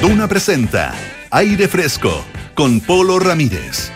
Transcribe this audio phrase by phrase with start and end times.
[0.00, 0.94] Duna presenta
[1.30, 2.24] Aire Fresco
[2.54, 3.92] con Polo Ramírez.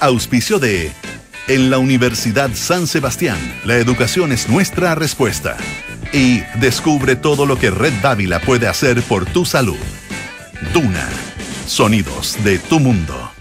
[0.00, 0.90] Auspicio de
[1.46, 5.56] En la Universidad San Sebastián, la educación es nuestra respuesta.
[6.12, 9.78] Y descubre todo lo que Red Dávila puede hacer por tu salud.
[10.72, 11.08] Duna,
[11.68, 13.33] sonidos de tu mundo.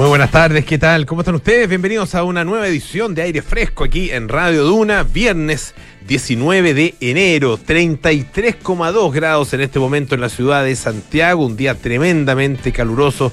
[0.00, 1.04] Muy buenas tardes, ¿qué tal?
[1.04, 1.68] ¿Cómo están ustedes?
[1.68, 5.74] Bienvenidos a una nueva edición de Aire Fresco aquí en Radio Duna, viernes
[6.08, 11.74] 19 de enero, 33,2 grados en este momento en la ciudad de Santiago, un día
[11.74, 13.30] tremendamente caluroso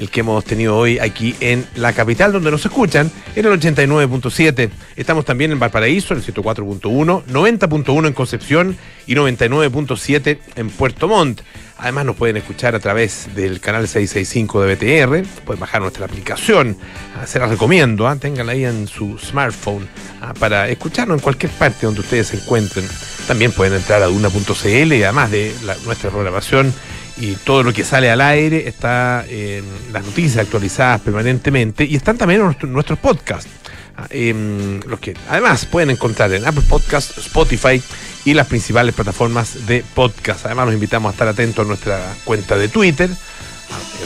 [0.00, 4.70] el que hemos tenido hoy aquí en la capital, donde nos escuchan en el 89.7.
[4.96, 8.76] Estamos también en Valparaíso, en el 104.1, 90.1 en Concepción
[9.06, 11.42] y 99.7 en Puerto Montt.
[11.76, 16.78] Además nos pueden escuchar a través del canal 665 de BTR, pueden bajar nuestra aplicación,
[17.16, 18.16] ah, se las recomiendo, ¿ah?
[18.16, 19.86] tenganla ahí en su smartphone
[20.22, 22.86] ah, para escucharnos en cualquier parte donde ustedes se encuentren.
[23.26, 25.54] También pueden entrar a duna.cl y además de
[25.84, 26.72] nuestra programación
[27.20, 32.16] y todo lo que sale al aire está en las noticias actualizadas permanentemente y están
[32.16, 33.50] también nuestros podcasts.
[33.96, 37.82] Ah, em, los que además pueden encontrar en Apple Podcasts, Spotify
[38.24, 40.46] y las principales plataformas de podcast.
[40.46, 43.10] Además, los invitamos a estar atentos a nuestra cuenta de Twitter,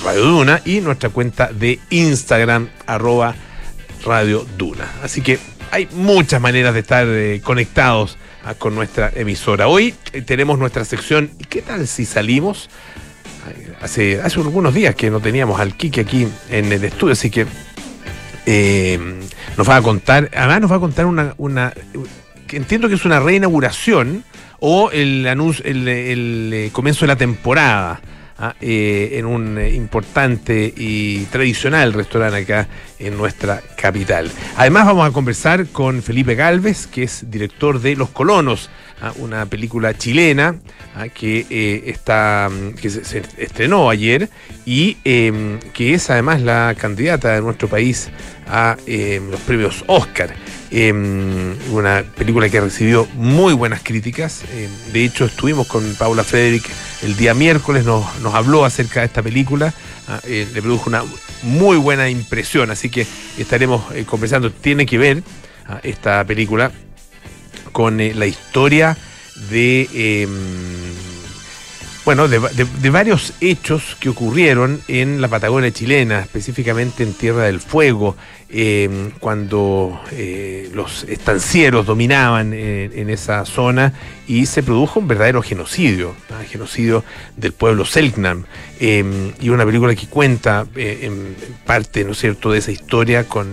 [0.05, 3.37] Radio Duna, y nuestra cuenta de Instagram, arroba
[4.05, 4.91] Radio Duna.
[5.03, 5.39] Así que
[5.71, 9.69] hay muchas maneras de estar eh, conectados ah, con nuestra emisora.
[9.69, 12.69] Hoy eh, tenemos nuestra sección ¿Qué tal si salimos?
[13.81, 17.47] Hace, hace algunos días que no teníamos al Kike aquí en el estudio, así que
[18.47, 18.99] eh,
[19.57, 21.73] nos va a contar, además nos va a contar una, una
[22.53, 24.25] entiendo que es una reinauguración
[24.61, 25.87] o el anuncio, el,
[26.53, 28.01] eh, comienzo de la temporada.
[28.39, 28.55] ¿ah?
[28.61, 34.31] Eh, en un importante y tradicional restaurante acá en nuestra capital.
[34.57, 38.71] Además vamos a conversar con Felipe Galvez, que es director de Los Colonos,
[39.17, 40.57] una película chilena
[41.13, 42.51] que eh, está
[42.81, 44.29] que se, estrenó ayer
[44.65, 48.11] y em, que es además la candidata de nuestro país
[48.47, 50.35] a em, los premios Oscar.
[50.71, 54.43] Em, una película que ha recibido muy buenas críticas.
[54.93, 56.69] de hecho, estuvimos con Paula Frederick
[57.05, 59.73] el día miércoles, nos, habló acerca de esta película,
[60.09, 61.03] ah, eh, le produjo una
[61.43, 63.07] muy buena impresión, así que
[63.37, 64.51] estaremos eh, conversando.
[64.51, 65.23] Tiene que ver
[65.67, 66.73] ah, esta película
[67.75, 68.97] con eh, la historia
[69.51, 70.84] de, em,
[72.05, 78.15] bueno, de, varios hechos que ocurrieron en la Patagonia chilena, específicamente en Tierra del Fuego,
[78.51, 83.95] em, cuando eh, los estancieros dominaban en esa zona
[84.29, 86.15] y se produjo un verdadero genocidio,
[86.51, 87.05] genocidio
[87.37, 88.45] del pueblo Selknam,
[88.81, 93.25] em, y una película que cuenta eh, en parte, ¿no es cierto?, de esa historia
[93.25, 93.51] con,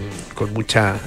[0.54, 1.00] mucha,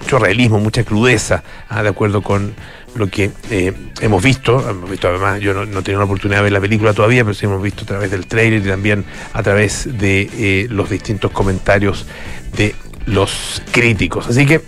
[0.00, 1.84] mucho realismo, mucha crudeza, ¿ah?
[1.84, 2.54] de acuerdo con
[2.96, 6.38] lo que eh, hemos visto, hemos visto además, yo no, no he tenido la oportunidad
[6.38, 9.04] de ver la película todavía, pero sí hemos visto a través del trailer y también
[9.32, 12.06] a través de eh, los distintos comentarios
[12.56, 12.74] de
[13.06, 14.28] los críticos.
[14.28, 14.62] Así que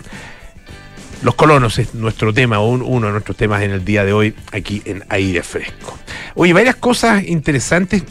[1.21, 4.81] los colonos es nuestro tema, uno de nuestros temas en el día de hoy aquí
[4.85, 5.97] en Aire Fresco.
[6.35, 8.03] Oye, varias cosas interesantes.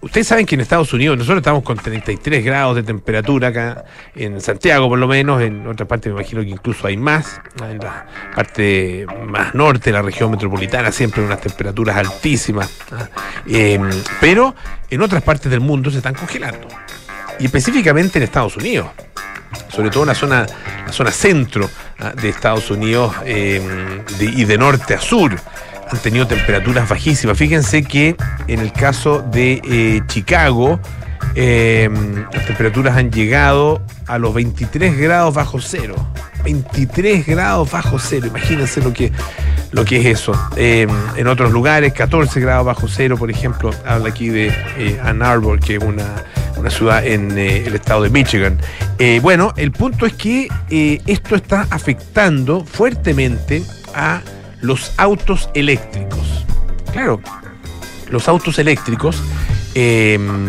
[0.00, 3.84] ustedes saben que en Estados Unidos nosotros estamos con 33 grados de temperatura acá
[4.16, 7.78] en Santiago por lo menos, en otra parte me imagino que incluso hay más, en
[7.78, 12.70] la parte más norte, la región metropolitana, siempre unas temperaturas altísimas.
[13.46, 13.88] Em,
[14.20, 14.54] pero
[14.90, 16.66] en otras partes del mundo se están congelando.
[17.38, 18.88] Y específicamente en Estados Unidos
[19.68, 20.46] sobre todo en la zona,
[20.86, 21.68] la zona centro
[21.98, 25.38] ah, de Estados Unidos em, y de norte a sur.
[25.90, 27.38] Han tenido temperaturas bajísimas.
[27.38, 30.80] Fíjense que en el caso de eh, Chicago,
[31.38, 35.94] em, las temperaturas han llegado a los 23 grados bajo cero.
[36.44, 38.26] 23 grados bajo cero.
[38.26, 39.12] Imagínense lo que,
[39.70, 40.32] lo que es eso.
[40.56, 45.22] Em, en otros lugares, 14 grados bajo cero, por ejemplo, habla aquí de eh, Ann
[45.22, 46.24] Arbor, que es una
[46.56, 48.58] una ciudad en eh, el estado de Michigan.
[48.98, 50.48] Eh, bueno, el punto es que
[51.06, 53.62] esto está afectando fuertemente
[53.94, 54.22] a
[54.60, 56.44] los autos eléctricos.
[56.92, 57.20] Claro,
[58.10, 59.22] los autos eléctricos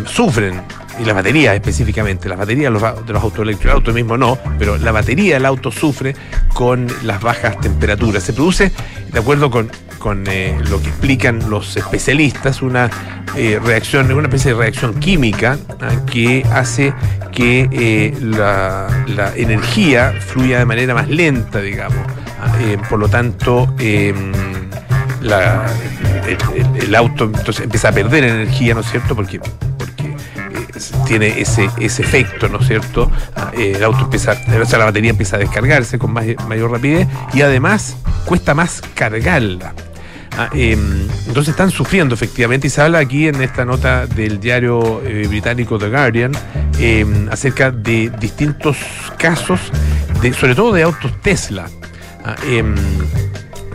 [0.06, 0.60] sufren
[1.00, 4.76] y las baterías específicamente, las baterías de los, autos eléctricos, el auto mismo no, pero
[4.76, 6.14] la batería del auto sufre
[6.52, 8.22] con las bajas temperaturas.
[8.22, 8.70] Se produce,
[9.10, 12.90] de acuerdo con, con eh, lo que explican los especialistas, una
[13.36, 16.92] eh, reacción, una especie de reacción química ah, que hace
[17.32, 18.88] que eh, la,
[19.36, 21.98] energía fluya de manera más lenta, digamos.
[22.40, 22.52] Ah,
[22.88, 24.32] por lo tanto, em,
[26.82, 29.14] el, auto entonces empieza a perder energía, ¿no es cierto?
[29.14, 29.40] Porque
[31.06, 33.10] tiene ese, ese efecto, ¿no es cierto?
[33.36, 37.06] Ah, eh, el auto empieza, o sea, la batería empieza a descargarse con mayor rapidez
[37.32, 39.74] y además cuesta más cargarla.
[40.36, 45.02] Ah, em, entonces están sufriendo efectivamente y se habla aquí en esta nota del diario
[45.04, 46.32] eh, británico The Guardian
[46.78, 48.76] eh, acerca de distintos
[49.18, 49.60] casos,
[50.22, 51.68] de, sobre todo de autos Tesla.
[52.24, 52.74] Ah, em,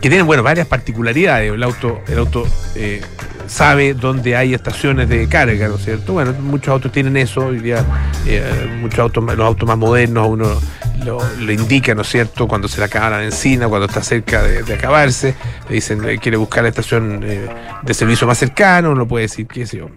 [0.00, 1.52] que tienen bueno varias particularidades.
[1.52, 3.02] El auto, el auto eh,
[3.46, 6.14] sabe dónde hay estaciones de carga, ¿no es cierto?
[6.14, 7.84] Bueno, muchos autos tienen eso, hoy día
[8.26, 10.46] eh, muchos autos, los autos más modernos uno
[11.04, 12.48] lo, indica, ¿no es cierto?
[12.48, 15.34] Cuando se le acaba la benzina, cuando está cerca de, acabarse,
[15.68, 19.66] le dicen, eh, quiere buscar la estación de servicio más cercano, uno puede decir, qué
[19.66, 19.88] sé yo,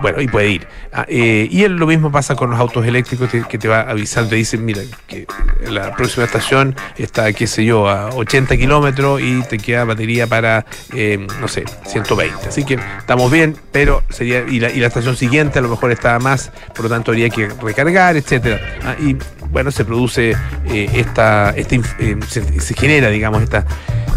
[0.00, 0.66] bueno, y puede ir.
[0.92, 4.36] Ah, eh, y lo mismo pasa con los autos eléctricos que, te va avisando, te
[4.36, 5.26] dicen, mira, que
[5.68, 10.64] la próxima estación está, qué sé yo, a 80 kilómetros y te queda batería para,
[10.94, 12.48] eh, no sé, 120.
[12.48, 16.50] Así que estamos bien, pero sería, y la, estación siguiente a lo mejor está más,
[16.74, 18.60] por lo tanto habría que recargar, etcétera.
[18.84, 19.16] Ah, y
[19.50, 20.36] bueno, se produce
[20.66, 23.66] eh, esta, se genera, digamos, esta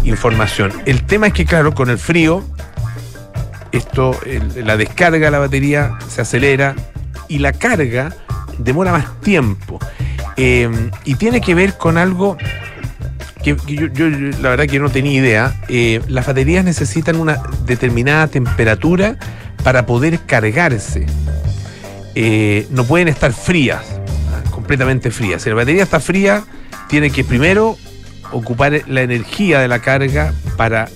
[0.04, 0.72] información.
[0.86, 2.44] El tema es que, claro, con el frío,
[3.76, 4.18] esto,
[4.56, 6.74] la descarga de la batería se acelera
[7.28, 8.14] y la carga
[8.58, 9.78] demora más tiempo.
[10.36, 10.68] Eh,
[11.04, 12.36] y tiene que ver con algo
[13.42, 13.56] que,
[13.92, 14.08] yo,
[14.40, 15.60] la verdad que no tenía idea.
[15.68, 19.16] Eh, las baterías necesitan una determinada temperatura
[19.62, 21.06] para poder cargarse.
[22.14, 23.84] Eh, no pueden estar frías,
[24.50, 25.42] completamente frías.
[25.42, 26.44] Si la batería está fría,
[26.88, 27.76] tiene que primero
[28.32, 30.88] ocupar la energía de la carga para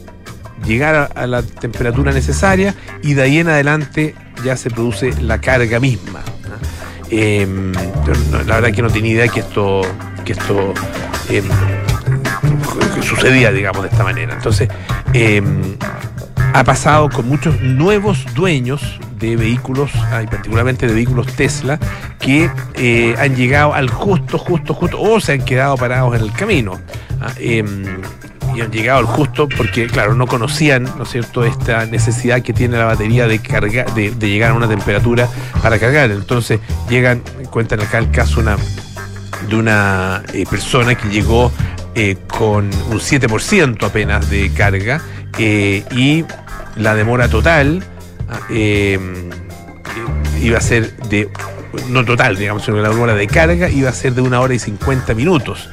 [0.64, 4.14] llegar a, la temperatura necesaria y de ahí en adelante
[4.44, 6.20] ya se produce la carga misma.
[7.10, 7.72] Em,
[8.46, 9.80] la verdad que no tenía idea que esto,
[10.24, 10.74] que esto
[11.30, 11.44] em,
[13.02, 14.34] sucedía, digamos, de esta manera.
[14.34, 14.68] Entonces,
[15.14, 15.76] em,
[16.52, 19.90] ha pasado con muchos nuevos dueños de vehículos,
[20.22, 21.78] y particularmente de vehículos Tesla,
[22.18, 26.32] que eh, han llegado al justo, justo, justo, o se han quedado parados en el
[26.32, 26.78] camino.
[27.20, 27.32] Ah,
[28.58, 32.52] y han llegado al justo porque, claro, no conocían, ¿no es cierto?, esta necesidad que
[32.52, 35.28] tiene la batería de, cargar, de, llegar a una temperatura
[35.62, 36.10] para cargar.
[36.10, 36.58] Entonces
[36.88, 38.56] llegan, cuentan acá el caso una,
[39.48, 41.52] de una eh, persona que llegó
[41.94, 45.00] eh, con un 7% apenas de carga
[45.38, 46.24] eh, y
[46.76, 47.84] la demora total
[48.28, 48.40] ah,
[50.40, 51.28] iba a ser de
[51.88, 54.58] no total, digamos, sino la demora de carga iba a ser de una hora y
[54.58, 55.68] 50 minutos.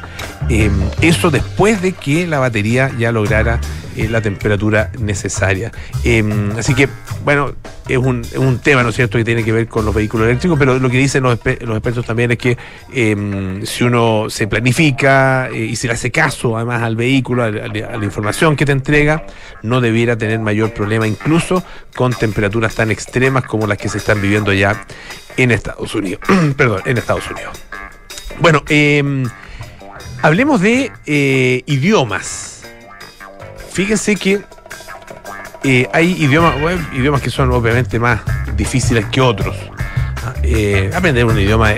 [0.49, 3.59] Em, eso después de que la batería ya lograra
[3.95, 5.71] eh, la temperatura necesaria.
[6.03, 6.89] Em, así que,
[7.25, 7.53] bueno,
[7.89, 10.27] es un, es un, tema, ¿no es cierto?, que tiene que ver con los vehículos
[10.27, 12.57] eléctricos, pero lo que dicen los, expertos también es que
[12.93, 17.51] em, si uno se planifica eh, y se le hace caso además al vehículo, a,
[17.51, 19.25] la información que te entrega,
[19.61, 21.63] no debiera tener mayor problema, incluso
[21.95, 24.85] con temperaturas tan extremas como las que se están viviendo ya
[25.35, 26.21] en Estados Unidos.
[26.57, 27.57] Perdón, en Estados Unidos.
[28.39, 29.25] Bueno, eh,
[30.25, 32.63] Hablemos de eh, idiomas.
[33.71, 34.41] Fíjense que
[35.67, 36.55] eh, hay idiomas,
[36.93, 38.21] idiomas que son obviamente más
[38.55, 39.55] difíciles que otros.
[40.23, 41.71] Ah, eh, aprender un idioma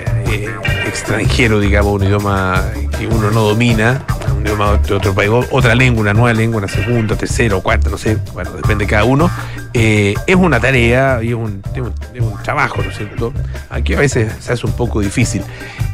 [0.86, 2.64] extranjero, digamos, un idioma
[2.98, 4.04] que uno no domina,
[4.36, 7.96] un idioma de otro país, otra lengua, una nueva lengua, una segunda, tercera cuarta, no
[7.96, 9.30] sé, bueno, depende de cada uno,
[9.72, 13.32] es una tarea y es un, es un, trabajo, ¿no es cierto?
[13.70, 15.42] Aquí a veces se hace un poco difícil.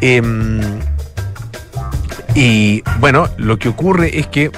[0.00, 0.60] Em,
[2.34, 4.50] y bueno, lo que ocurre es que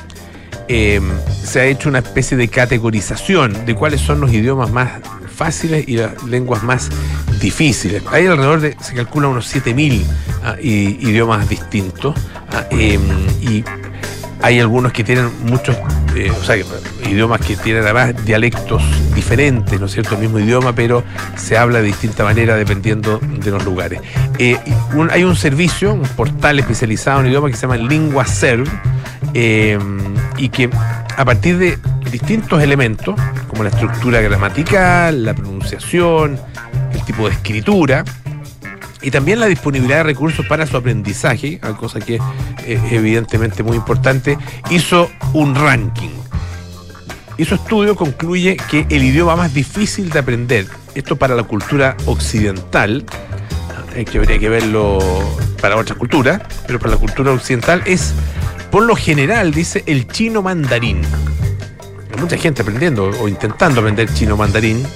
[0.68, 1.00] eh,
[1.46, 4.90] se ha hecho una especie de categorización de cuáles son los idiomas más
[5.34, 6.90] fáciles y las lenguas más
[7.40, 8.02] difíciles.
[8.10, 10.02] Hay alrededor de, se calcula unos 7.000
[10.42, 12.14] ah, idiomas distintos
[12.52, 13.00] ah, em,
[13.40, 13.64] y
[14.42, 15.76] hay algunos que tienen muchos,
[16.14, 16.56] eh, o sea,
[17.04, 18.82] idiomas que tienen además dialectos
[19.14, 20.14] diferentes, ¿no es cierto?
[20.14, 21.04] El mismo idioma, pero
[21.36, 24.00] se habla de distinta manera dependiendo de los lugares.
[24.38, 24.58] Eh,
[25.10, 28.70] hay un servicio, un portal especializado en idioma que se llama LinguaServe
[29.34, 29.78] eh,
[30.36, 30.70] y que
[31.16, 31.78] a partir de
[32.10, 33.16] distintos elementos,
[33.48, 36.38] como la estructura gramatical, la pronunciación,
[36.92, 38.04] el tipo de escritura,
[39.02, 42.20] y también la disponibilidad de recursos para su aprendizaje, cosa que
[42.66, 44.38] es evidentemente muy importante,
[44.70, 46.10] hizo un ranking.
[47.38, 51.96] Y su estudio concluye que el idioma más difícil de aprender, esto para la cultura
[52.06, 53.04] occidental,
[53.94, 54.98] eh, que habría que verlo
[55.60, 58.14] para otras culturas, pero para la cultura occidental es,
[58.70, 61.02] por lo general, dice el chino mandarín.
[62.12, 64.86] Hay mucha gente aprendiendo o intentando aprender chino mandarín,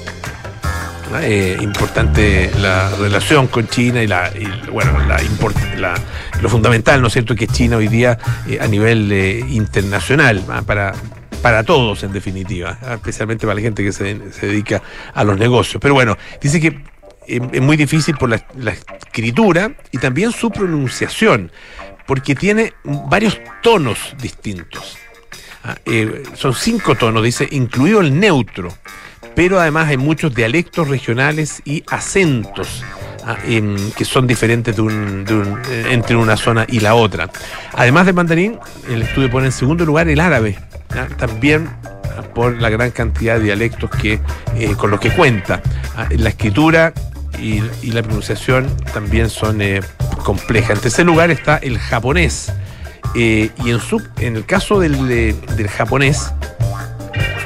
[1.18, 4.30] eh, importante la relación con China y, la,
[4.70, 5.94] bueno, la,
[6.40, 8.16] lo fundamental, ¿no es cierto?, que China hoy día
[8.48, 10.62] eh, a nivel eh, internacional, ¿ah?
[10.64, 10.92] para,
[11.42, 12.94] para todos en definitiva, ¿ah?
[12.94, 15.80] especialmente para la gente que se, dedica a los negocios.
[15.80, 16.80] Pero bueno, dice que
[17.26, 21.50] es muy difícil por la, la escritura y también su pronunciación,
[22.10, 24.98] porque tiene varios tonos distintos.
[25.62, 28.74] Ah, eh, son cinco tonos, dice, incluido el neutro,
[29.36, 32.82] pero además hay muchos dialectos regionales y acentos
[33.24, 33.36] ah,
[33.96, 37.30] que son diferentes eh, entre una zona y la otra.
[37.74, 40.58] Además del mandarín, el estudio pone en segundo lugar el árabe,
[41.16, 41.70] también
[42.34, 44.18] por la gran cantidad de dialectos que,
[44.56, 45.62] eh, con los que cuenta.
[46.10, 46.92] la escritura
[47.38, 47.60] y,
[47.90, 49.60] la pronunciación también son
[50.24, 50.76] complejas.
[50.76, 52.52] En tercer lugar está el japonés
[53.14, 53.70] eh, y
[54.24, 56.32] en, el caso del, del, japonés,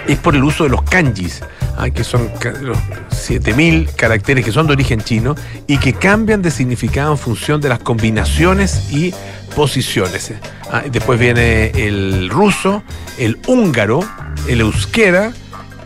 [0.06, 1.42] es por el uso de los kanjis,
[1.78, 2.76] ah, que son los
[3.10, 5.34] 7000 caracteres que son de origen chino
[5.66, 9.14] y que cambian de significado en función de las combinaciones y
[9.56, 10.34] posiciones.
[10.70, 12.82] Ah, después viene el ruso,
[13.18, 14.00] el húngaro,
[14.48, 15.32] el euskera,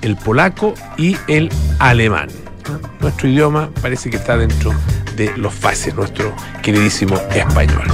[0.02, 2.28] el polaco y el alemán.
[3.00, 4.72] Nuestro idioma parece que está dentro
[5.16, 7.84] de los fáciles, nuestro queridísimo español.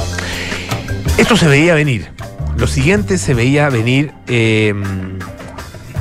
[1.18, 2.10] Esto se veía venir.
[2.56, 5.18] Lo siguiente se veía venir em,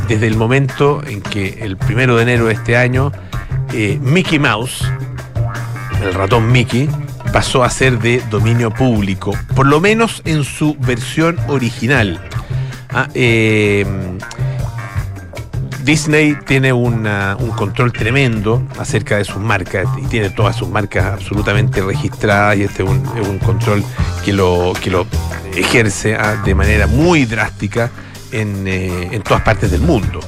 [0.07, 3.11] desde el momento en que el primero de enero de este año
[3.73, 4.83] eh, Mickey Mouse,
[6.01, 6.89] el ratón Mickey,
[7.31, 12.19] pasó a ser de dominio público, por lo menos en su versión original.
[12.89, 14.19] Ah, em,
[15.83, 17.03] Disney tiene un
[17.55, 22.83] control tremendo acerca de sus marcas y tiene todas sus marcas absolutamente registradas y este
[22.83, 23.83] es un, control
[24.23, 25.05] que lo, que lo
[25.55, 27.91] ejerce ah, de manera muy drástica
[28.31, 30.19] en, eh, todas partes del mundo.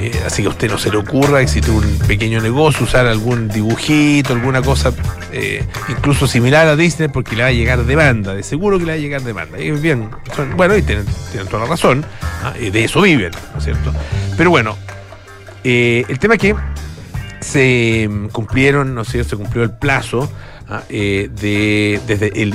[0.00, 3.48] Eh, así que a usted no se le ocurra, tiene un pequeño negocio, usar algún
[3.48, 4.94] dibujito, alguna cosa
[5.30, 8.92] eh, incluso similar a Disney, porque le va a llegar demanda, de seguro que le
[8.92, 9.60] va a llegar demanda.
[9.60, 10.08] Y bien,
[10.56, 11.04] bueno, y tienen,
[11.50, 12.02] toda la razón,
[12.42, 12.54] ¿ah?
[12.54, 13.92] de eso viven, ¿no es cierto?
[14.38, 14.78] Pero bueno,
[15.64, 16.54] eh, el tema es que
[17.40, 20.32] se cumplieron, no sé, se cumplió el plazo
[20.66, 20.82] ¿ah?
[20.88, 22.52] de, desde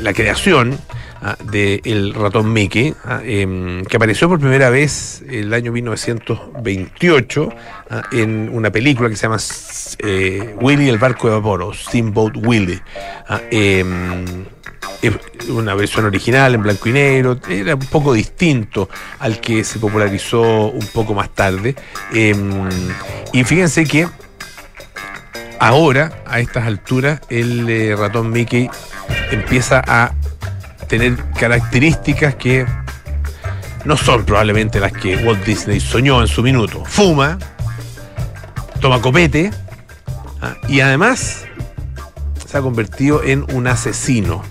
[0.00, 0.78] la creación
[1.22, 7.48] Ah, del ratón Mickey, ah, em, que apareció por primera vez el año 1928
[7.90, 9.38] ah, en una película que se llama
[9.98, 12.80] eh, Willy el barco de vapor o Steamboat Willy.
[13.50, 14.44] Em,
[15.48, 20.68] una versión original en blanco y negro, era un poco distinto al que se popularizó
[20.68, 21.74] un poco más tarde.
[22.12, 22.68] Em,
[23.32, 24.06] y fíjense que
[25.58, 28.68] ahora, a estas alturas, el eh, ratón Mickey
[29.30, 30.12] empieza a
[30.88, 32.66] tener características que
[33.86, 36.84] no son probablemente las que Walt Disney soñó en su minuto.
[36.84, 37.38] Fuma,
[38.80, 39.50] toma copete
[40.42, 40.54] ¿ah?
[40.68, 41.44] y además
[42.46, 44.42] se ha convertido en un asesino.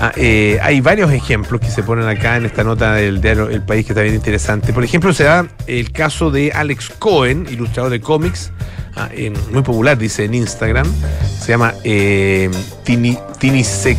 [0.00, 0.12] ¿ah?
[0.16, 3.84] Eh, hay varios ejemplos que se ponen acá en esta nota del diario El País
[3.84, 4.72] que está bien interesante.
[4.72, 8.50] Por ejemplo, se da el caso de Alex Cohen, ilustrador de cómics,
[8.96, 9.10] ¿ah?
[9.52, 10.86] muy popular, dice en Instagram.
[11.38, 12.50] Se llama eh,
[12.84, 13.98] Tinisec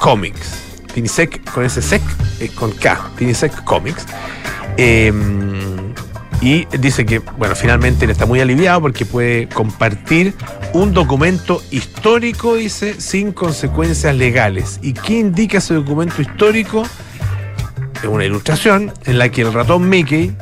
[0.00, 0.67] Comics.
[0.92, 2.02] Tinisec con ese sec,
[2.40, 4.06] eh, con K, Tinisec Comics.
[4.76, 5.92] Em,
[6.40, 10.34] y dice que, bueno, finalmente él está muy aliviado porque puede compartir
[10.72, 14.78] un documento histórico, dice, sin consecuencias legales.
[14.82, 16.84] ¿Y qué indica ese documento histórico?
[18.02, 20.36] Es una ilustración en la que el ratón Mickey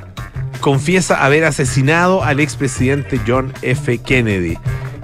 [0.60, 3.98] confiesa haber asesinado al expresidente John F.
[3.98, 4.58] Kennedy.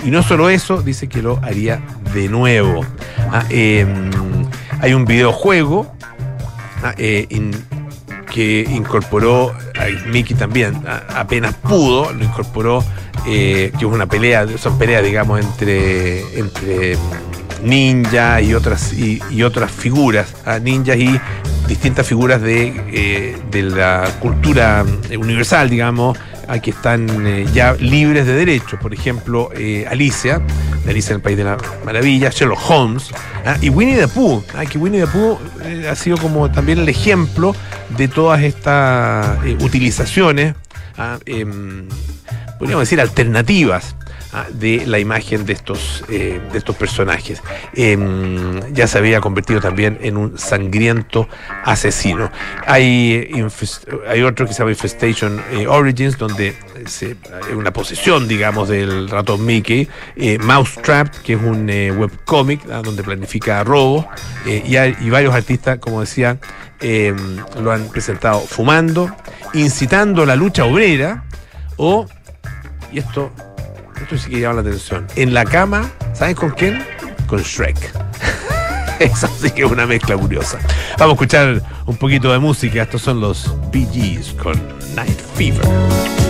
[0.04, 1.80] Y no solo eso, dice que lo haría
[2.12, 2.84] de nuevo.
[3.48, 4.10] Em,
[4.82, 5.86] hay un videojuego
[6.82, 7.28] ah, eh,
[8.30, 9.54] que incorporó,
[10.08, 10.82] Mickey también
[11.14, 12.84] apenas pudo, lo incorporó,
[13.26, 16.96] eh, que es una pelea, son peleas, digamos, entre, entre
[17.62, 21.20] ninja y otras, y, otras figuras, ah, ninjas y
[21.68, 24.84] distintas figuras de, eh, de la cultura
[25.16, 26.18] universal, digamos,
[26.60, 28.78] que están ya libres de derechos.
[28.80, 29.50] Por ejemplo,
[29.88, 30.42] Alicia,
[30.90, 33.10] Alicia en el País de la Maravilla, Sherlock Holmes
[33.46, 33.56] ¿ah?
[33.60, 34.64] y Winnie the Pooh, ¿ah?
[34.66, 37.54] que Winnie the Pooh eh, ha sido como también el ejemplo
[37.96, 40.54] de todas estas utilizaciones,
[40.98, 41.18] ¿ah?
[41.26, 41.88] em,
[42.58, 43.94] podríamos decir, alternativas
[44.50, 47.42] de la imagen de estos, eh, de estos personajes.
[47.74, 51.28] Em, ya se había convertido también en un sangriento
[51.64, 52.30] asesino.
[52.66, 53.30] Hay,
[54.08, 59.44] hay otro que se llama Infestation eh, Origins, donde hay una posesión, digamos, del ratón
[59.44, 59.86] Mickey.
[60.16, 64.06] Eh, Mousetrap, que es un webcomic ah, donde planifica robos.
[64.46, 66.38] y varios artistas, como decía,
[66.80, 69.14] em, lo han presentado fumando,
[69.52, 71.24] incitando la lucha obrera
[71.76, 72.06] o,
[72.90, 73.30] y esto
[74.02, 75.06] esto sí que llama la atención.
[75.16, 76.84] En la cama, ¿sabes con quién?
[77.26, 77.76] Con Shrek.
[78.98, 80.58] Eso sí que es una mezcla curiosa.
[80.98, 82.82] Vamos a escuchar un poquito de música.
[82.82, 84.60] Estos son los Bee con
[84.94, 86.21] Night Fever.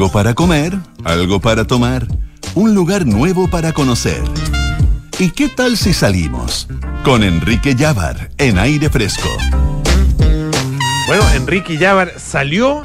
[0.00, 2.06] Algo para comer, algo para tomar,
[2.54, 4.22] un lugar nuevo para conocer.
[5.18, 6.68] ¿Y qué tal si salimos?
[7.04, 9.28] Con Enrique Llávar en aire fresco.
[11.06, 12.82] Bueno, Enrique Llávar salió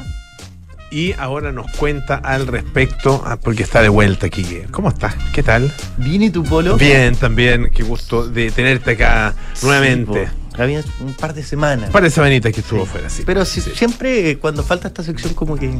[0.90, 4.44] y ahora nos cuenta al respecto, ah, porque está de vuelta aquí.
[4.70, 5.14] ¿Cómo estás?
[5.32, 5.72] ¿Qué tal?
[5.96, 6.76] Bien, ¿y tu polo?
[6.76, 7.70] Bien, también.
[7.74, 10.28] Qué gusto de tenerte acá nuevamente.
[10.58, 11.86] Había un par de semanas.
[11.88, 13.22] Un par de semanitas que estuvo fuera, sí.
[13.26, 15.70] Pero si- siempre eh, cuando falta esta sección como que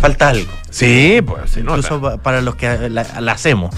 [0.00, 0.50] falta algo.
[0.70, 1.76] Sí, pues se nota.
[1.78, 3.74] Incluso pa- para los que la, la hacemos.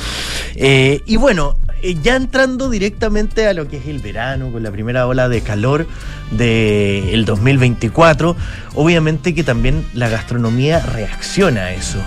[0.54, 4.70] Eh, y bueno, eh, ya entrando directamente a lo que es el verano, con la
[4.70, 5.86] primera ola de calor
[6.30, 8.36] del 2024,
[8.74, 11.98] obviamente que también la gastronomía reacciona a eso.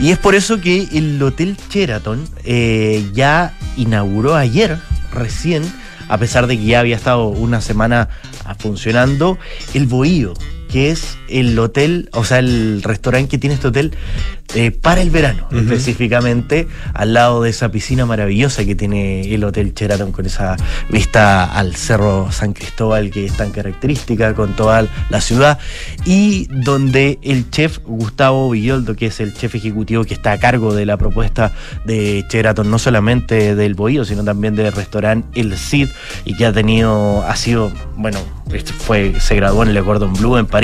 [0.00, 4.78] Y es por eso que el Hotel Sheraton eh, ya inauguró ayer,
[5.12, 5.62] recién,
[6.12, 8.10] a pesar de que ya había estado una semana
[8.58, 9.38] funcionando,
[9.72, 10.34] el Bohío,
[10.72, 13.92] que es el hotel, o sea, el restaurante que tiene este hotel
[14.54, 19.72] eh, para el verano, específicamente al lado de esa piscina maravillosa que tiene el Hotel
[19.74, 20.56] Sheraton con esa
[20.90, 25.58] vista al Cerro San Cristóbal que es tan característica con toda la ciudad
[26.04, 30.74] y donde el chef Gustavo Villoldo, que es el chef ejecutivo que está a cargo
[30.74, 31.52] de la propuesta
[31.86, 35.88] de Sheraton, no solamente del Bohío, sino también del restaurante El Cid
[36.26, 38.18] y que ha tenido, ha sido, bueno,
[38.78, 40.61] fue, se graduó en Le Cordon Bleu en París,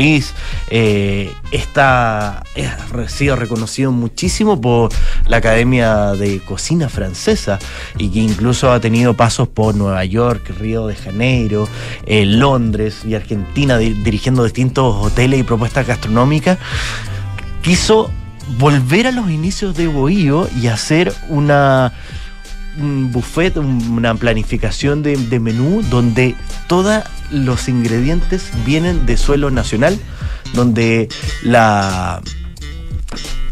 [0.70, 4.90] eh, está, ha sido reconocido muchísimo por
[5.26, 7.58] la Academia de Cocina Francesa
[7.96, 11.68] y que incluso ha tenido pasos por Nueva York, Río de Janeiro,
[12.06, 16.58] eh, Londres y Argentina, di- dirigiendo distintos hoteles y propuestas gastronómicas,
[17.62, 18.10] quiso
[18.58, 21.92] volver a los inicios de Bohío y hacer una
[22.80, 26.34] un buffet, un- una planificación de, de menú donde
[26.66, 29.98] todos los ingredientes vienen de suelo nacional,
[30.54, 31.08] donde
[31.42, 32.20] la,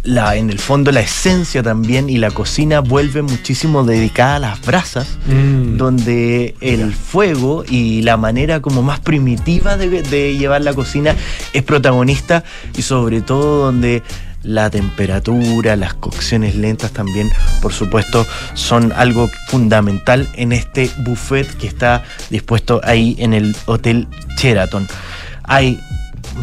[0.02, 4.60] la, en el fondo la esencia también y la cocina vuelve muchísimo dedicada a las
[4.62, 5.76] brasas, Mm.
[5.76, 11.14] donde el fuego y la manera como más primitiva de, de llevar la cocina
[11.52, 12.44] es protagonista
[12.76, 14.02] y sobre todo donde
[14.46, 17.30] la temperatura, las cocciones lentas también,
[17.60, 24.06] por supuesto, son algo fundamental en este buffet que está dispuesto ahí en el Hotel
[24.38, 24.86] Sheraton.
[25.42, 25.80] Hay,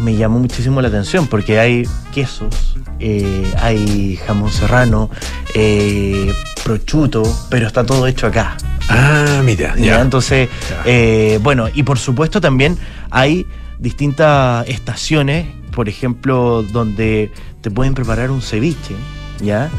[0.02, 5.10] me llamó muchísimo la atención porque hay quesos, eh, hay jamón serrano,
[5.54, 8.56] eh, prosciutto, pero está todo hecho acá.
[8.88, 9.84] Ah, mira, ¿ya?
[9.84, 10.00] ya.
[10.02, 10.82] Entonces, Ya.
[10.84, 12.76] eh, bueno, y por supuesto también
[13.10, 13.46] hay
[13.78, 17.30] distintas estaciones, por ejemplo, donde
[17.64, 18.94] te pueden preparar un ceviche,
[19.40, 19.70] ¿ya?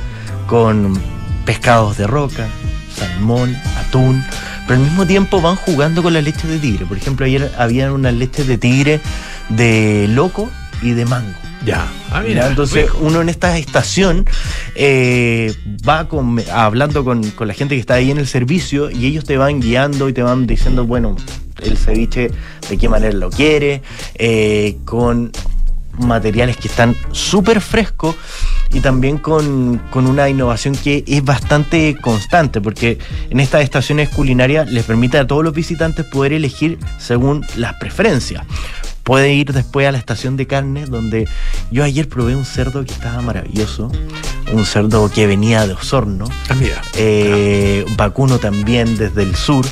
[0.48, 1.00] Con
[1.46, 2.48] pescados de roca,
[2.96, 4.24] salmón, atún,
[4.68, 6.88] pero al mismo tiempo van jugando con la leche de tigre.
[6.88, 9.02] Por ejemplo, ayer había unas leches de tigre
[9.50, 10.50] de loco
[10.82, 11.38] y de mango.
[11.64, 11.86] Ya.
[12.12, 12.28] Ah, ¿ya?
[12.28, 12.48] mira.
[12.48, 12.98] Entonces rico.
[13.02, 14.26] uno en esta estación
[14.74, 15.54] eh,
[15.88, 19.26] va con- hablando con, con la gente que está ahí en el servicio y ellos
[19.26, 21.16] te van guiando y te van diciendo, bueno,
[21.62, 22.32] el ceviche
[22.68, 23.84] de qué manera lo quiere,
[24.16, 25.32] eh, con
[26.00, 28.16] materiales que están súper frescos
[28.74, 32.98] y también con, con una innovación que es bastante constante, porque
[33.30, 38.44] en estas estaciones culinarias les permite a todos los visitantes poder elegir según las preferencias.
[39.04, 41.28] Puede ir después a la estación de carne, donde
[41.70, 43.92] yo ayer probé un cerdo que estaba maravilloso,
[44.52, 46.82] un cerdo que venía de Osorno, Ah, mira.
[46.98, 49.64] eh, vacuno también desde el sur.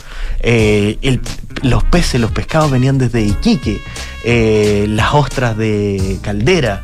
[0.45, 1.21] eh, el-
[1.63, 3.81] los peces, los pescados venían desde Iquique,
[4.23, 6.83] eh, las ostras de Caldera.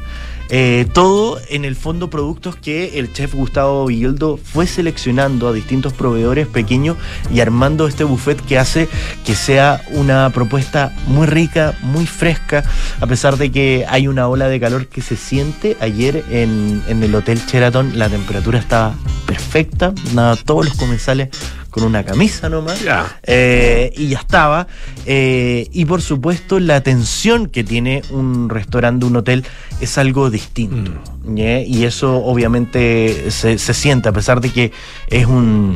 [0.52, 5.94] eh, todo en el fondo productos que el chef Gustavo Villoldo fue seleccionando a distintos
[5.94, 6.98] proveedores pequeños
[7.32, 8.90] y armando este buffet que hace
[9.26, 12.64] que sea una propuesta muy rica, muy fresca,
[13.00, 15.78] a pesar de que hay una ola de calor que se siente.
[15.82, 18.96] Ayer en, en el Hotel Sheraton la temperatura estaba
[19.28, 21.30] perfecta, nada, todos los comensales
[21.70, 22.82] con una camisa nomás.
[22.82, 23.20] Ya.
[23.24, 24.68] Eh, y ya estaba.
[25.06, 29.46] Eh, y por supuesto, la atención que tiene un restaurante, un hotel,
[29.80, 30.92] es algo distinto.
[31.26, 31.64] ¿ñe?
[31.66, 34.72] Y eso obviamente se, se siente, a pesar de que
[35.08, 35.76] es un,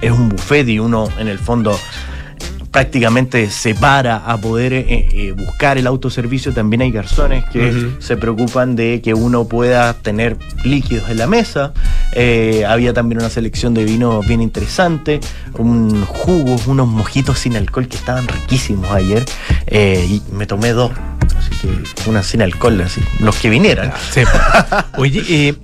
[0.00, 1.78] es un buffet y uno en el fondo
[2.74, 8.16] prácticamente se para a poder eh, eh, buscar el autoservicio, también hay garzones que se
[8.16, 11.72] preocupan de que uno pueda tener líquidos en la mesa.
[12.14, 15.20] Eh, había también una selección de vino bien interesante,
[15.56, 19.24] un jugo, unos mojitos sin alcohol que estaban riquísimos ayer.
[19.70, 20.90] Y me tomé dos,
[21.38, 23.92] así que una sin alcohol, así, los que vinieran.
[24.10, 24.22] Sí.
[24.98, 25.54] Oye,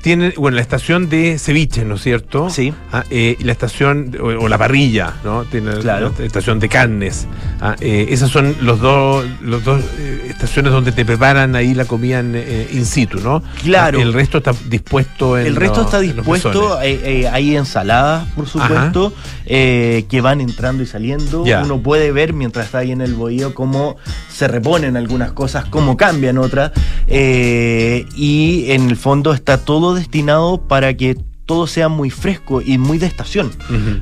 [0.00, 2.48] eh, eh, tiene, bueno, la estación de ceviche, ¿no es cierto?
[2.50, 2.72] Sí.
[2.92, 5.44] Ah, eh, y la estación, o, o la parrilla, ¿no?
[5.44, 6.12] Tiene Claro.
[6.18, 7.26] la estación de carnes.
[7.60, 11.84] Ah, eh, esas son los dos, los dos eh, estaciones donde te preparan ahí la
[11.84, 13.42] comida en, eh, in situ, ¿no?
[13.62, 13.98] Claro.
[13.98, 18.46] Ah, El resto está dispuesto en El resto los- está dispuesto, eh, hay ensaladas, por
[18.48, 19.12] supuesto,
[19.46, 21.44] que van entrando y saliendo.
[21.44, 21.62] Ya.
[21.62, 23.96] Uno puede ver mientras está ahí en el bohío cómo
[24.40, 26.72] se reponen algunas cosas, cómo cambian otras.
[27.08, 32.78] eh, y en el fondo está todo destinado para que todo sea muy fresco y
[32.78, 33.50] muy de estación.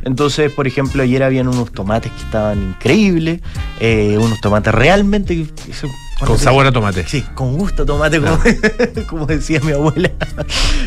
[0.04, 3.40] Entonces, por ejemplo, ayer habían unos tomates que estaban increíbles,
[3.80, 5.34] eh, unos tomates realmente...
[5.34, 5.72] que-
[6.26, 7.06] Con sabor a tomate.
[7.06, 8.38] Sí, con gusto tomate, como,
[9.08, 10.10] como decía mi abuela.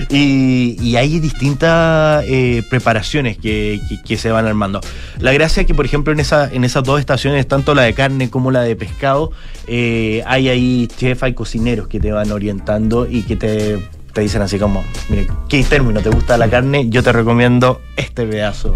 [0.09, 4.81] Y, y hay distintas eh, preparaciones que, que- que se van armando.
[5.19, 7.93] La gracia es que, por ejemplo, en, esa, en esas dos estaciones, tanto la de
[7.93, 9.31] carne como la de pescado,
[9.67, 14.41] eh, hay ahí chef, hay cocineros que te van orientando y que te, te dicen
[14.41, 16.89] así como, mire, ¿qué término te gusta la carne?
[16.89, 18.75] Yo te recomiendo este pedazo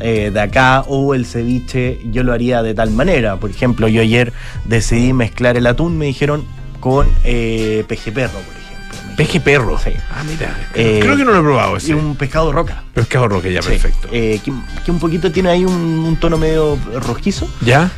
[0.00, 3.36] eh, de acá o el ceviche yo lo haría de tal manera.
[3.36, 4.32] Por ejemplo, yo ayer
[4.66, 6.44] decidí mezclar el atún, me dijeron,
[6.80, 9.16] con eh, peje perro, por ejemplo.
[9.16, 9.78] Peje perro.
[9.78, 9.90] Sí.
[10.10, 10.56] Ah, mira.
[10.74, 11.94] Eh, creo que no lo he probado Y ese.
[11.94, 12.84] un pescado roca.
[12.94, 13.68] Pescado roque, ya, Sí.
[13.70, 14.08] perfecto.
[14.10, 14.40] Que,
[14.84, 17.46] que un poquito tiene ahí un, un tono medio rojizo.
[17.60, 17.90] ¿Ya?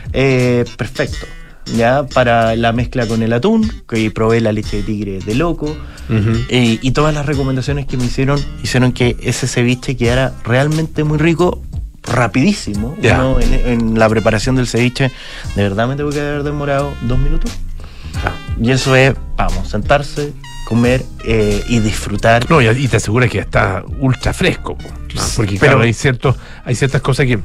[0.77, 1.27] Perfecto.
[1.77, 5.77] Ya, para la mezcla con el atún, que probé la leche de tigre de loco.
[6.11, 11.17] Eh, y todas las recomendaciones que me hicieron hicieron que ese ceviche quedara realmente muy
[11.19, 11.63] rico,
[12.03, 12.97] rapidísimo.
[13.03, 15.11] Uno en, en la preparación del ceviche,
[15.55, 17.51] de verdad me tengo que haber demorado dos minutos.
[18.25, 18.33] Ah.
[18.61, 20.33] Y eso es, vamos, sentarse,
[20.67, 22.49] comer eh, y disfrutar.
[22.51, 24.77] No, y, y te aseguras que está ultra fresco.
[24.77, 24.85] po.
[25.37, 27.39] Porque Pero- claro, hay ciertos, hay ciertas cosas que,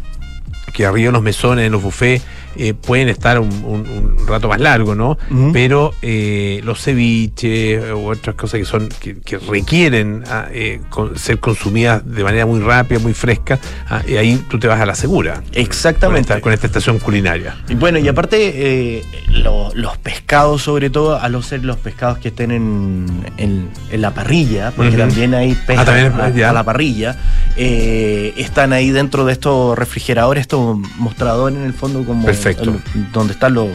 [0.73, 2.23] que arriba en los mesones, en los buffets,
[2.59, 5.15] eh, pueden estar un, un- un rato más largo, ¿no?
[5.53, 10.81] Pero eh, los ceviches eh, u otras cosas que son que, que requieren ah, eh,
[10.89, 14.81] con- ser consumidas de manera muy rápida, muy fresca, ah, y ahí tú te vas
[14.81, 15.43] a la segura.
[15.53, 16.27] Exactamente.
[16.29, 17.55] Con esta, con esta estación culinaria.
[17.69, 22.29] Y bueno, y aparte, lo- los pescados, sobre todo, a no ser los pescados que
[22.29, 23.05] estén en,
[23.37, 25.85] en- en la parrilla, porque también hay pescado Ah,
[26.19, 27.15] también, a, a la parrilla,
[27.55, 30.56] están ahí dentro de estos refrigeradores, estos
[30.97, 32.73] mostradores en el fondo, como Perfecto.
[32.95, 33.69] el- donde están los.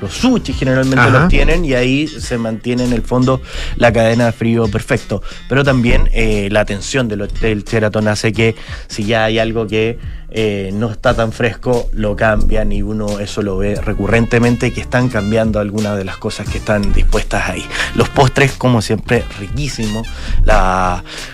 [0.00, 1.10] Los sushi generalmente Ajá.
[1.10, 3.40] los tienen y ahí se mantiene en el fondo
[3.76, 5.22] la cadena de frío perfecto.
[5.48, 8.54] Pero también eh, la atención del hotel Sheraton hace que
[8.88, 9.98] si ya hay algo que
[10.30, 15.08] eh, no está tan fresco, lo cambian y uno eso lo ve recurrentemente que están
[15.08, 17.64] cambiando algunas de las cosas que están dispuestas ahí.
[17.94, 20.06] Los postres, como siempre, riquísimos.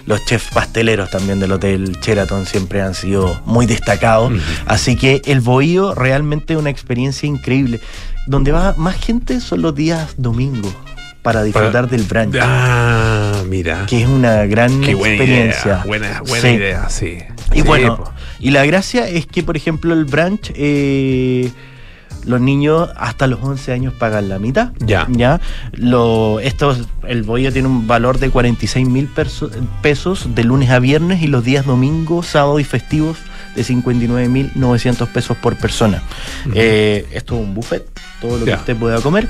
[0.07, 4.33] Los chefs pasteleros también del hotel Sheraton siempre han sido muy destacados.
[4.67, 7.81] Así que el bohío realmente una experiencia increíble.
[8.27, 10.75] Donde va más gente son los días domingos
[11.23, 12.37] para disfrutar del brunch.
[12.41, 13.87] Ah, mira.
[13.87, 15.73] Que es una gran Qué buena experiencia.
[15.73, 15.85] idea.
[15.87, 16.55] Buena, buena Sí.
[16.55, 17.19] idea, sí.
[17.53, 18.13] Y Sí, bueno, po.
[18.41, 21.51] y la gracia es que, por ejemplo, el brunch, eh,
[22.27, 24.73] los niños hasta los 11 años pagan la mitad.
[24.81, 25.07] Ya.
[25.11, 25.41] ¿ya?
[25.73, 29.09] Lo, esto, el bollo tiene un valor de 46 mil
[29.83, 33.19] pesos de lunes a viernes y los días domingos, sábados y festivos
[33.55, 36.03] de 59 mil 900 pesos por persona.
[36.55, 37.87] Eh, esto es un buffet,
[38.21, 39.29] todo lo que usted pueda comer.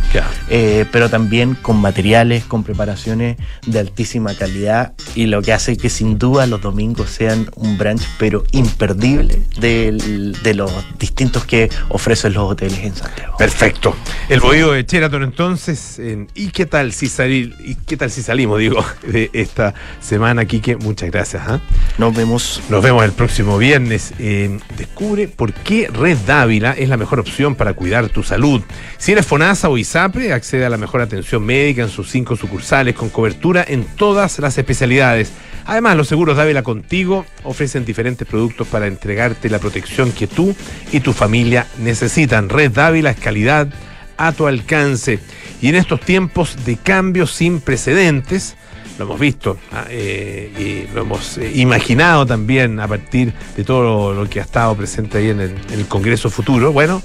[0.49, 5.89] Eh, pero también con materiales, con preparaciones de altísima calidad y lo que hace que
[5.91, 12.33] sin duda los domingos sean un brunch pero imperdible del- de los distintos que ofrecen
[12.35, 13.37] los hoteles en Santiago.
[13.37, 13.95] Perfecto.
[14.29, 15.99] El bohío de Sheraton entonces.
[15.99, 20.45] en- ¿Y qué tal si salir, y qué tal si salimos, digo, de esta semana,
[20.45, 20.77] Quique?
[20.77, 21.43] Muchas gracias.
[21.47, 21.61] ¿ah?
[21.99, 22.61] Nos vemos.
[22.69, 24.14] Nos vemos el próximo viernes.
[24.19, 28.63] Eh, descubre por qué Red Dávila es la mejor opción para cuidar tu salud.
[28.97, 32.95] Si eres FONASA o ISAPRE, accede a la mejor atención médica en sus cinco sucursales
[32.95, 35.33] con cobertura en todas las especialidades.
[35.67, 40.55] Además, los seguros Dávila Contigo ofrecen diferentes productos para entregarte la protección que tú
[40.93, 42.49] y tu familia necesitan.
[42.49, 43.69] Red Dávila es calidad
[44.17, 45.19] a tu alcance.
[45.61, 48.57] Y en estos tiempos de cambios sin precedentes,
[48.99, 54.15] lo hemos visto ah, eh, y lo hemos eh, imaginado también a partir de todo
[54.15, 56.73] lo, que ha estado presente ahí en el, en el Congreso Futuro.
[56.73, 57.03] Bueno,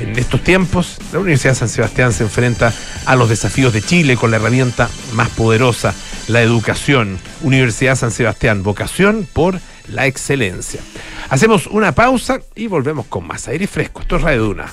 [0.00, 2.72] en estos tiempos la Universidad de San Sebastián se enfrenta
[3.06, 5.94] a los desafíos de Chile con la herramienta más poderosa,
[6.28, 7.18] la educación.
[7.42, 10.80] Universidad San Sebastián, vocación por la excelencia.
[11.28, 14.00] Hacemos una pausa y volvemos con más aire fresco.
[14.00, 14.72] Esto es Radio Duna.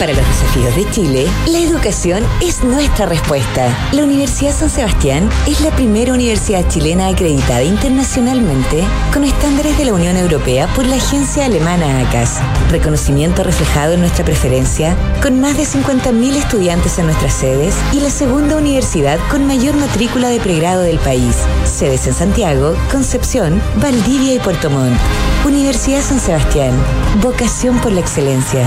[0.00, 3.90] Para los desafíos de Chile, la educación es nuestra respuesta.
[3.92, 8.82] La Universidad San Sebastián es la primera universidad chilena acreditada internacionalmente
[9.12, 12.40] con estándares de la Unión Europea por la agencia alemana ACAS.
[12.70, 18.08] Reconocimiento reflejado en nuestra preferencia, con más de 50.000 estudiantes en nuestras sedes y la
[18.08, 21.36] segunda universidad con mayor matrícula de pregrado del país.
[21.66, 24.98] Sedes en Santiago, Concepción, Valdivia y Puerto Montt.
[25.44, 26.72] Universidad San Sebastián.
[27.20, 28.64] Vocación por la excelencia.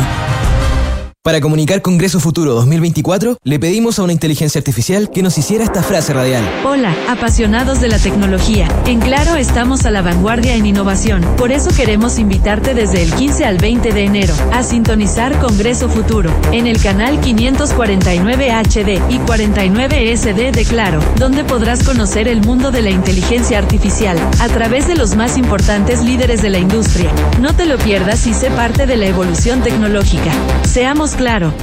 [1.24, 5.82] Para comunicar Congreso Futuro 2024, le pedimos a una inteligencia artificial que nos hiciera esta
[5.82, 6.44] frase radial.
[6.66, 8.68] Hola, apasionados de la tecnología.
[8.86, 11.24] En Claro estamos a la vanguardia en innovación.
[11.38, 16.30] Por eso queremos invitarte desde el 15 al 20 de enero a sintonizar Congreso Futuro
[16.52, 22.70] en el canal 549 HD y 49 SD de Claro, donde podrás conocer el mundo
[22.70, 27.14] de la inteligencia artificial a través de los más importantes líderes de la industria.
[27.40, 30.34] No te lo pierdas y sé parte de la evolución tecnológica.
[30.66, 31.54] Seamos claro.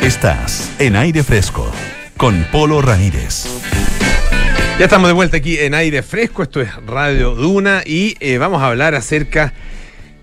[0.00, 1.70] Estás en aire fresco
[2.16, 3.46] con Polo Ramírez.
[4.78, 8.62] Ya estamos de vuelta aquí en aire fresco, esto es Radio Duna y eh, vamos
[8.62, 9.52] a hablar acerca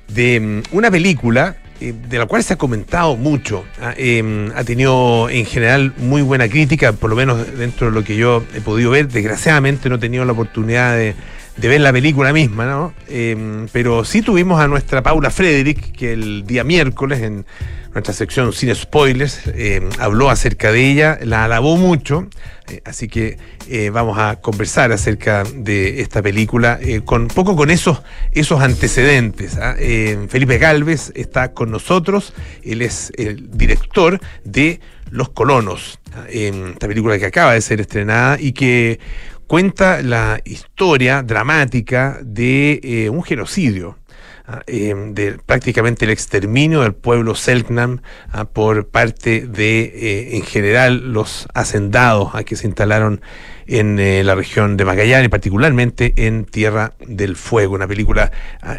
[0.08, 3.64] de mm, una película eh, de la cual se ha comentado mucho.
[3.82, 8.04] Ah, eh, ha tenido en general muy buena crítica, por lo menos dentro de lo
[8.04, 9.08] que yo he podido ver.
[9.08, 11.16] Desgraciadamente no he tenido la oportunidad de,
[11.60, 12.94] de ver la película misma, ¿no?
[13.08, 17.46] Eh, pero sí tuvimos a nuestra Paula Frederick, que el día miércoles en
[17.94, 22.28] nuestra sección Sin Spoilers eh, habló acerca de ella, la alabó mucho,
[22.70, 27.70] eh, así que eh, vamos a conversar acerca de esta película, eh, con poco con
[27.70, 29.58] esos, esos antecedentes.
[29.58, 29.76] ¿ah?
[29.78, 36.26] Eh, Felipe Galvez está con nosotros, él es el director de Los Colonos, ¿ah?
[36.30, 39.00] esta película que acaba de ser estrenada y que
[39.50, 43.98] cuenta la historia dramática de eh, un genocidio.
[44.46, 50.44] ah, eh, de prácticamente el exterminio del pueblo Selknam ah, por parte de, eh, en
[50.44, 53.22] general, los hacendados ah, que se instalaron
[53.66, 58.32] en la región de Magallanes, particularmente en Tierra del Fuego, una película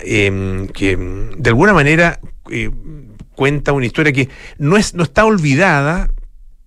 [0.05, 2.21] em, que de alguna manera
[3.37, 4.29] cuenta una historia que
[4.59, 6.11] no, es, no está olvidada,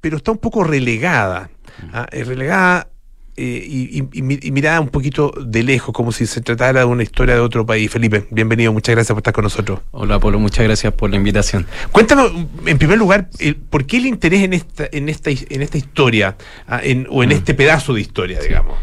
[0.01, 1.49] pero está un poco relegada.
[1.91, 2.92] ah, relegada
[3.35, 6.81] eh, y, y- y mi- y mirada un poquito de lejos, como si se tratara
[6.81, 7.89] de una historia de otro país.
[7.91, 9.79] Felipe, bienvenido, muchas gracias por estar con nosotros.
[9.91, 11.65] Hola Polo, muchas gracias por la invitación.
[11.91, 12.31] Cuéntanos,
[12.65, 16.37] en primer lugar, el- ¿por qué el interés en esta, en esta, en esta historia
[16.67, 18.77] ah, en- o en este pedazo de historia, digamos?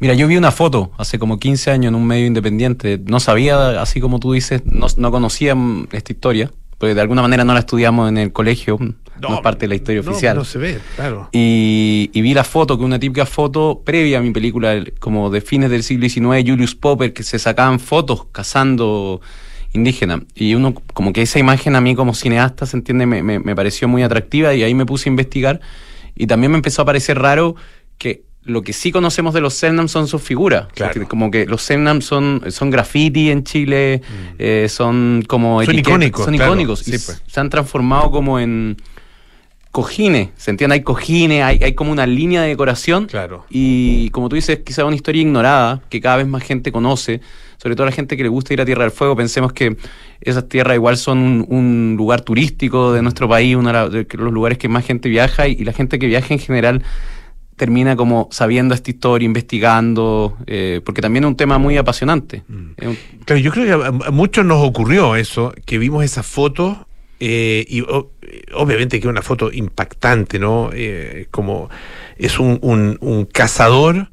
[0.00, 3.00] Mira, yo vi una foto hace como 15 años en un medio independiente.
[3.06, 7.22] No sabía, así como tú dices, no, no conocía mm, esta historia, porque de alguna
[7.22, 8.76] manera no la estudiamos en el colegio,
[9.20, 10.36] no, es parte de la historia no, oficial.
[10.36, 11.28] No se ve, claro.
[11.32, 15.30] Y, y vi la foto, que una típica foto previa a mi película, el- como
[15.30, 19.20] de fines del siglo XIX, Julius Popper, que se sacaban fotos cazando
[19.72, 20.20] indígenas.
[20.34, 23.54] Y uno, como que esa imagen a mí como cineasta, se entiende, me, me- me
[23.56, 25.60] pareció muy atractiva y ahí me puse a investigar.
[26.14, 27.56] Y también me empezó a parecer raro
[27.98, 30.66] que lo que sí conocemos de los Selnam son sus figuras.
[30.74, 31.08] Claro.
[31.08, 34.02] Como que los Selnam son, son graffiti en Chile,
[34.38, 35.64] eh, son como Mm.
[35.64, 36.52] Son icónicos, Son claro.
[36.52, 36.80] icónicos.
[36.80, 37.22] Sí, pues.
[37.26, 38.76] se han transformado como en
[39.74, 40.74] cojines, ¿se entiende?
[40.74, 43.06] Hay cojines, hay, hay como una línea de decoración.
[43.06, 43.44] Claro.
[43.50, 47.20] Y como tú dices, quizá una historia ignorada, que cada vez más gente conoce,
[47.60, 49.16] sobre todo la gente que le gusta ir a Tierra del Fuego.
[49.16, 49.76] Pensemos que
[50.20, 54.58] esas tierras igual son un, un lugar turístico de nuestro país, uno de los lugares
[54.58, 56.84] que más gente viaja y, y la gente que viaja en general
[57.56, 62.44] termina como sabiendo esta historia, investigando, eh, porque también es un tema muy apasionante.
[62.48, 62.74] Un-
[63.24, 66.86] Claro, yo creo que a, a muchos nos ocurrió eso, que vimos esa foto
[67.20, 67.82] eh, y
[68.54, 70.70] obviamente que una foto impactante, ¿no?
[70.72, 71.70] Eh, como
[72.16, 74.10] es un, un- un cazador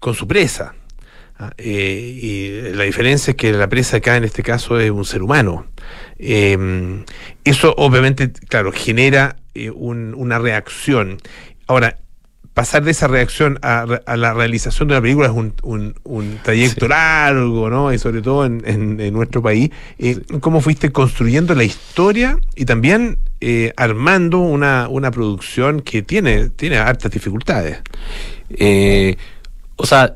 [0.00, 0.74] con su presa.
[1.36, 5.04] Ah, eh, y la diferencia es que la presa acá en este caso es un
[5.04, 5.66] ser humano.
[6.18, 9.36] Eso obviamente, claro, genera
[9.74, 11.18] un- una reacción.
[11.66, 11.98] Ahora,
[12.54, 16.38] pasar de esa reacción a, a la realización de una película es un, un- un
[16.42, 16.88] trayecto Sí.
[16.90, 17.92] largo, ¿no?
[17.92, 19.70] Y sobre todo en, en- en nuestro país.
[19.98, 26.48] Eh, ¿Cómo fuiste construyendo la historia y también eh, armando una, una producción que tiene,
[26.50, 27.78] tiene hartas dificultades?
[28.50, 29.16] Eh,
[29.76, 30.14] o sea,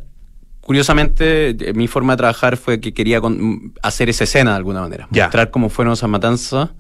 [0.61, 4.81] curiosamente, eh, mi forma de trabajar fue que quería con- hacer esa escena de alguna
[4.83, 5.09] manera.
[5.11, 5.25] Ya.
[5.25, 6.71] Mostrar cómo fueron esas matanzas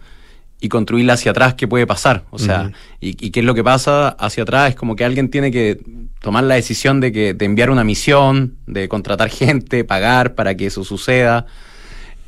[0.60, 2.24] y construirla hacia atrás, ¿qué puede pasar?
[2.30, 5.28] O sea, y, y qué es lo que pasa hacia atrás, es como que alguien
[5.30, 5.78] tiene que
[6.20, 10.66] tomar la decisión de, que, de enviar una misión, de contratar gente, pagar para que
[10.66, 11.46] eso suceda.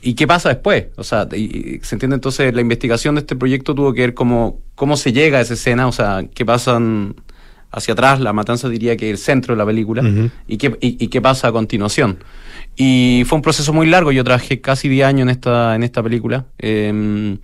[0.03, 0.87] ¿Y qué pasa después?
[0.97, 4.14] O sea, y- y se entiende entonces, la investigación de este proyecto tuvo que ver
[4.14, 7.16] cómo, cómo se llega a esa escena, o sea, qué pasan
[7.73, 10.03] hacia atrás, la matanza diría que es el centro de la película,
[10.49, 12.19] y, qué, y, y qué pasa a continuación.
[12.77, 16.03] Y fue un proceso muy largo, yo trabajé casi 10 años en esta, en esta
[16.03, 16.47] película.
[16.59, 17.38] em,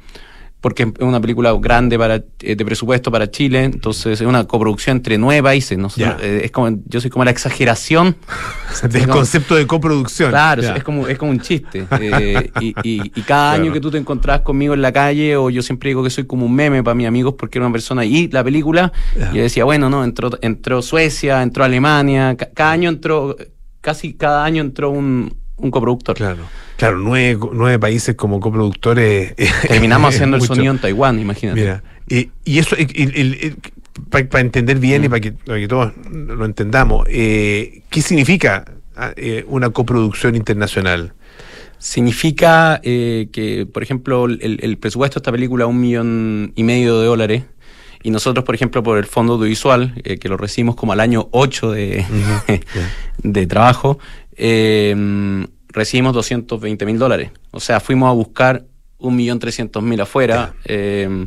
[0.67, 4.97] porque es una película grande para eh, de presupuesto para Chile, entonces es una coproducción
[4.97, 5.79] entre nueve países.
[5.79, 6.27] Nosotros, Ya.
[6.27, 8.17] eh, es como, yo soy como la exageración
[8.91, 10.31] Del como- concepto de coproducción.
[10.31, 11.87] Claro, es como, es como un chiste.
[12.01, 13.63] Eh, y, y- y cada Claro.
[13.63, 16.25] año que tú te encontrás conmigo en la calle, o yo siempre digo que soy
[16.27, 18.05] como un meme para mis amigos porque era una persona.
[18.05, 19.33] Y la película, Ya.
[19.33, 23.37] yo decía, bueno, no, entró, entró Suecia, entró Alemania, ca- cada año entró,
[23.81, 26.17] casi cada año entró un, un coproductor.
[26.17, 26.43] Claro,
[26.77, 29.35] claro, nueve, nueve países como coproductores.
[29.37, 30.55] eh, Terminamos haciendo el mucho.
[30.55, 31.61] sonido en Taiwán, imagínate.
[31.61, 32.77] Mira, y, y eso,
[34.11, 35.05] para entender bien Mm.
[35.05, 38.65] y para que, para que todos lo entendamos, eh, ¿qué significa
[38.97, 41.15] ah, eh, una coproducción internacional?
[41.79, 46.63] Significa eh, que, por ejemplo, el, el presupuesto de esta película es un millón y
[46.65, 47.45] medio de dólares.
[48.03, 51.29] Y nosotros, por ejemplo, por el fondo audiovisual, eh, que lo recibimos como al año
[51.33, 52.05] 8 de,
[53.23, 53.99] de trabajo,
[54.37, 57.31] eh, recibimos 220 mil dólares.
[57.51, 58.65] O sea, fuimos a buscar
[58.99, 60.55] un millón trescientos mil afuera.
[60.65, 61.27] eh,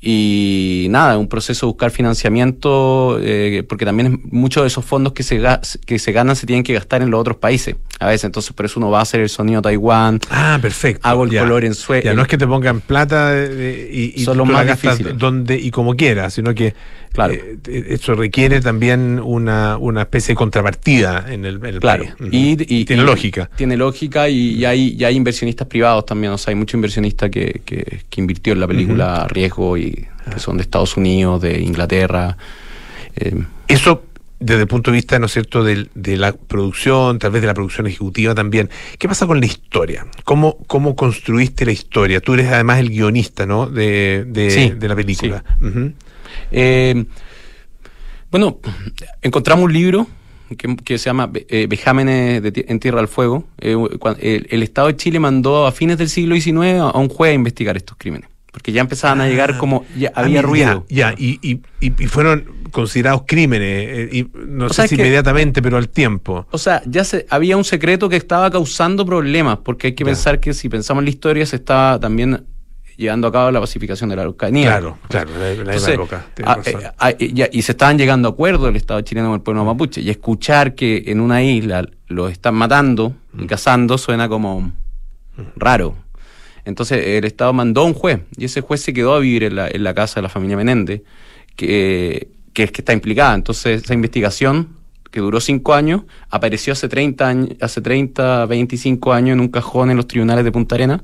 [0.00, 5.22] y nada, un proceso de buscar financiamiento, eh, porque también muchos de esos fondos que
[5.22, 5.40] se,
[5.86, 7.76] que se ganan se tienen que gastar en los otros países.
[7.98, 11.00] A veces, entonces, por eso uno va a hacer el sonido Taiwán, Ah, perfecto.
[11.08, 11.42] hago el ya.
[11.42, 12.10] color en Suecia.
[12.10, 15.58] Ya, no es que te pongan plata eh, y, y Son los más gastas donde
[15.58, 16.74] y como quieras, sino que
[17.12, 17.32] Claro.
[17.32, 17.56] eh,
[17.88, 22.30] eso requiere también una, una especie de contrapartida en el, en el Claro, país.
[22.30, 23.48] Y, y- tiene y- lógica.
[23.56, 27.62] Tiene lógica y, hay, y hay inversionistas privados también, o sea, hay mucho inversionista que,
[27.64, 31.60] que, que invirtió en la película a riesgo y que son de Estados Unidos, de
[31.60, 32.36] Inglaterra.
[33.16, 33.34] eh,
[33.68, 34.02] Eso
[34.38, 37.54] desde el punto de vista, ¿no es cierto?, de, la producción, tal vez de la
[37.54, 38.68] producción ejecutiva también.
[38.98, 40.06] ¿Qué pasa con la historia?
[40.24, 42.20] ¿Cómo, cómo construiste la historia?
[42.20, 45.42] Tú eres además el guionista, ¿no?, de, de, Sí, de la película.
[46.52, 47.04] Eh,
[48.30, 48.58] bueno,
[49.22, 50.06] encontramos un libro
[50.58, 53.44] que, que se llama eh, Vejámenes en Tierra del Fuego.
[53.58, 53.74] Eh,
[54.20, 57.30] el, el Estado de Chile mandó a fines del siglo XIX a, a un juez
[57.30, 58.28] a investigar estos crímenes.
[58.56, 60.86] Porque ya empezaban a llegar como, ya Ah, había ruido.
[60.88, 65.02] Ya, y, y, y- y fueron considerados crímenes, eh, y no O sé si que-
[65.02, 66.46] inmediatamente, pero al tiempo.
[66.50, 70.06] O sea, ya se, había un secreto que estaba causando problemas, porque hay que Ya.
[70.08, 72.46] pensar que si pensamos en la historia, se estaba también
[72.96, 74.68] llevando a cabo la pacificación de la Araucanía.
[74.68, 76.26] Claro, claro, la, la Entonces, misma época.
[76.46, 79.34] ah, eh, ah, eh, ya- y se estaban llegando a acuerdos el Estado chileno con
[79.34, 80.00] el pueblo mapuche.
[80.00, 83.42] Y escuchar que en una isla los están matando Mm.
[83.42, 84.72] y cazando suena como
[85.56, 85.94] raro.
[86.66, 89.56] Entonces el Estado mandó a un juez y ese juez se quedó a vivir en
[89.56, 91.02] la, en la casa de la familia Menéndez,
[91.54, 93.34] que, que es que está implicada.
[93.34, 94.76] Entonces esa investigación
[95.10, 99.90] que duró cinco años, apareció hace 30, años, hace 30, 25 años en un cajón
[99.90, 101.00] en los tribunales de Punta Arenas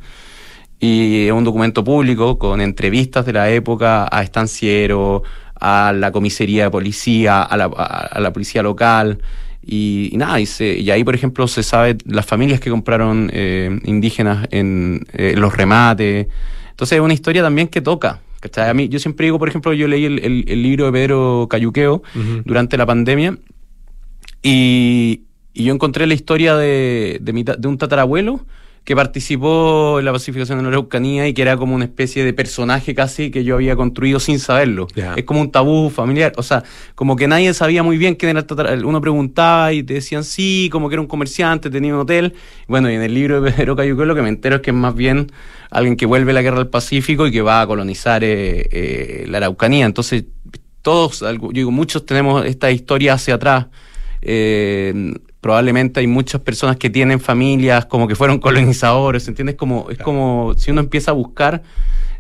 [0.81, 5.23] y es un documento público con entrevistas de la época a estancieros,
[5.59, 9.21] a la comisaría de policía, a la, a la policía local.
[9.65, 13.31] Y, y nada, y, se- y ahí, por ejemplo, se sabe las familias que compraron
[13.33, 16.27] eh, indígenas en eh, los remates.
[16.71, 18.21] Entonces es una historia también que toca.
[18.41, 18.69] ¿cachai?
[18.69, 21.47] A mí, yo siempre digo, por ejemplo, yo leí el, el- el libro de Pedro
[21.49, 22.03] Cayuqueo
[22.45, 23.39] durante la pandemia
[24.43, 25.23] y,
[25.55, 28.41] y yo encontré la historia de, de, mi ta- de un tatarabuelo
[28.85, 32.33] que participó en la pacificación de la Araucanía y que era como una especie de
[32.33, 34.89] personaje casi que yo había construido sin saberlo.
[35.17, 36.65] Es como un tabú familiar, o sea,
[36.97, 38.45] como que nadie sabía muy bien quién era.
[38.85, 42.35] Uno preguntaba y te decían sí, como que era un comerciante, tenía un hotel.
[42.67, 44.77] Bueno, y en el libro de Pedro Cayuqueo lo que me entero es que es
[44.77, 45.31] más bien
[45.71, 49.27] alguien que vuelve a la guerra del Pacífico y que va a colonizar eh, eh,
[49.29, 49.87] la Araucanía.
[49.87, 50.25] Entonces,
[50.83, 53.67] todos, yo digo, muchos tenemos esta historia hacia atrás.
[54.23, 59.57] Eh, probablemente hay muchas personas que tienen familias como que fueron colonizadores, ¿entiendes?
[59.57, 61.63] Como, es como si uno empieza a buscar,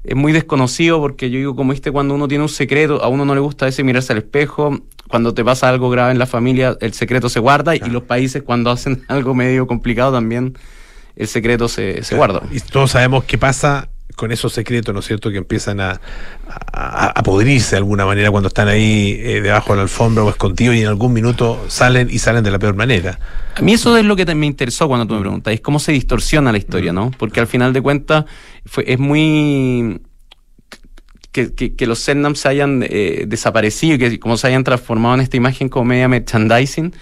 [0.04, 3.24] es muy desconocido porque yo digo, como viste, cuando uno tiene un secreto, a uno
[3.24, 6.76] no le gusta veces mirarse al espejo, cuando te pasa algo grave en la familia,
[6.80, 10.58] el secreto se guarda y los países cuando hacen algo medio complicado también,
[11.14, 12.42] el secreto se, se guarda.
[12.50, 16.00] Y todos sabemos qué pasa con esos secretos, ¿no es cierto?, que empiezan a,
[16.72, 20.30] a, a podrirse de alguna manera cuando están ahí eh, debajo de la alfombra o
[20.30, 23.18] escondidos y en algún minuto salen y salen de la peor manera.
[23.54, 25.78] A mí eso es lo que te- me interesó cuando tú me preguntas, es cómo
[25.78, 27.10] se distorsiona la historia, ¿no?
[27.18, 28.24] Porque al final de cuentas
[28.66, 30.00] fue, es muy...
[31.32, 35.22] Que, que, que los Selnam se hayan eh, desaparecido, que como se hayan transformado en
[35.22, 36.92] esta imagen como media merchandising,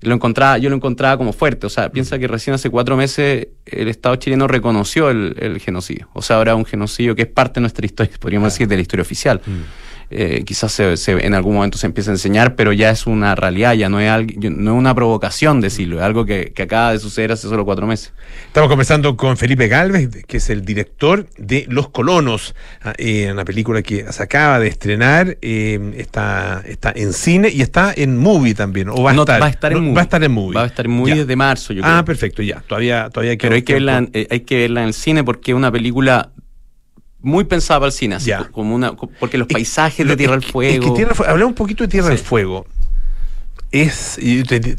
[0.00, 1.66] lo encontraba, yo lo encontraba como fuerte.
[1.66, 6.08] O sea, piensa que recién hace cuatro meses el Estado chileno reconoció el, el genocidio.
[6.14, 8.82] O sea, ahora un genocidio que es parte de nuestra historia, podríamos decir, de la
[8.82, 9.40] historia oficial.
[10.12, 13.34] Eh, quizás se, se- en algún momento se empiece a enseñar, pero ya es una
[13.36, 16.92] realidad, ya no es, algo- no es una provocación decirlo, es algo que, que acaba
[16.92, 18.12] de suceder hace solo cuatro meses.
[18.48, 23.44] Estamos conversando con Felipe Galvez, que es el director de Los Colonos, ah, eh, una
[23.44, 28.54] película que se acaba de estrenar, eh, está, está en cine y está en movie
[28.54, 28.88] también.
[28.88, 29.94] O va a No, estar, va a estar en No, movie.
[29.94, 30.54] Va a estar en movie.
[30.56, 31.20] Va a estar en movie Ya.
[31.20, 32.04] desde marzo, yo Ah, creo.
[32.06, 32.62] perfecto, ya.
[32.66, 34.10] Todavía, todavía Pero hay que, queda verla, tiempo.
[34.18, 36.30] en- eh, hay que verla en el cine porque es una película
[37.22, 38.48] muy pensada para el cine, así Ya.
[38.50, 40.72] como una, porque los Es- paisajes de Tierra del Fuego.
[40.72, 42.16] Es que Tierra del Fuego, hablamos un poquito de Tierra Sí.
[42.16, 42.66] del Fuego.
[43.72, 44.76] Es, y yo te- te-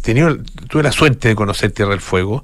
[0.68, 2.44] tuve la suerte de conocer Tierra del Fuego.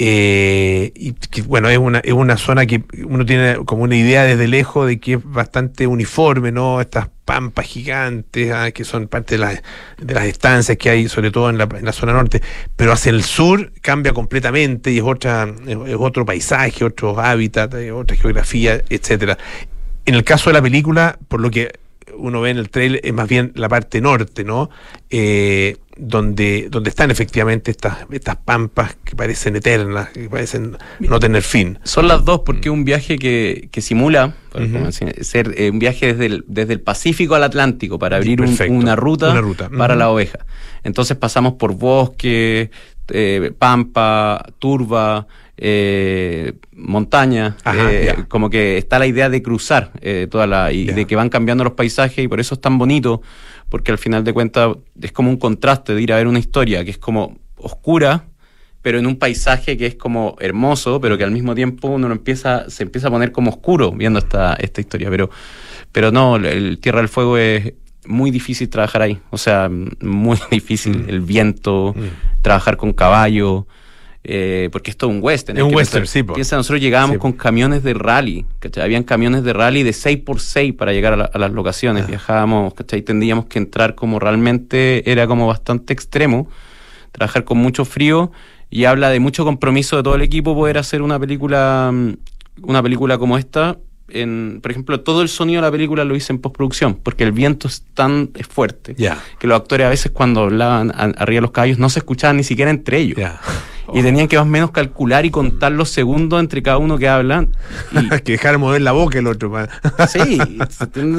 [0.00, 4.22] Eh, y que, bueno, es una, es una zona que uno tiene como una idea
[4.22, 6.80] desde lejos de que es bastante uniforme, ¿no?
[6.80, 9.60] Estas pampas gigantes ah, que son parte de,
[10.06, 12.40] las estancias que hay, sobre todo en la, zona norte.
[12.76, 17.90] Pero hacia el sur cambia completamente y es, otra, es otro paisaje, otro hábitat, eh,
[17.90, 19.36] otra geografía, etcétera.
[20.06, 21.72] En el caso de la película, por lo que
[22.16, 24.70] uno ve en el trailer, es más bien la parte norte, ¿no?
[25.10, 31.42] Eh, donde, donde están efectivamente estas, estas pampas que parecen eternas, que parecen no tener
[31.42, 31.78] fin.
[31.82, 34.34] Son las dos porque es un viaje que, que simula
[35.20, 38.96] ser eh, un viaje desde el, desde el Pacífico al Atlántico para abrir un- una
[38.96, 39.68] ruta, Una ruta.
[39.70, 40.38] para la oveja.
[40.84, 42.70] Entonces pasamos por bosque,
[43.08, 45.26] eh, pampa, turba,
[45.56, 50.84] eh, montaña, Ajá, eh, como que está la idea de cruzar eh, toda la y
[50.86, 53.20] de que van cambiando los paisajes y por eso es tan bonito
[53.68, 56.84] porque al final de cuentas es como un contraste de ir a ver una historia
[56.84, 58.24] que es como oscura
[58.82, 62.14] pero en un paisaje que es como hermoso, pero que al mismo tiempo uno lo
[62.14, 65.10] empieza, se empieza a poner como oscuro viendo esta, esta historia.
[65.10, 65.30] Pero,
[65.92, 67.74] pero no, el Tierra del Fuego es
[68.06, 69.20] muy difícil trabajar ahí.
[69.30, 71.04] O sea, muy difícil.
[71.04, 71.08] Mm.
[71.10, 71.94] El viento,
[72.40, 73.66] trabajar con caballo.
[74.24, 75.56] Eh, porque es todo un western.
[75.58, 76.34] Es un western, pensar- sí, po.
[76.34, 78.84] Piensa, nosotros llegábamos Sí, con camiones de rally, ¿cachai?
[78.84, 82.04] Habían camiones de rally de 6x6 para llegar a, la- a las locaciones.
[82.04, 82.08] Ah.
[82.08, 83.02] Viajábamos, ¿cachai?
[83.02, 86.48] Tendríamos que entrar como realmente era como bastante extremo
[87.12, 88.30] trabajar con mucho frío
[88.70, 92.12] y habla de mucho compromiso de todo el equipo poder hacer una película mm,
[92.62, 93.78] una película como esta
[94.10, 97.32] en, por ejemplo todo el sonido de la película lo hice en postproducción porque el
[97.32, 98.94] viento es tan es fuerte
[99.38, 102.36] que los actores a veces cuando hablaban a- arriba de los caballos no se escuchaban
[102.36, 103.18] ni siquiera entre ellos
[103.94, 107.08] Y tenían que más o menos calcular y contar los segundos entre cada uno que
[107.08, 107.50] hablan
[107.92, 109.52] y, que dejar mover la boca el otro.
[110.08, 110.38] Sí.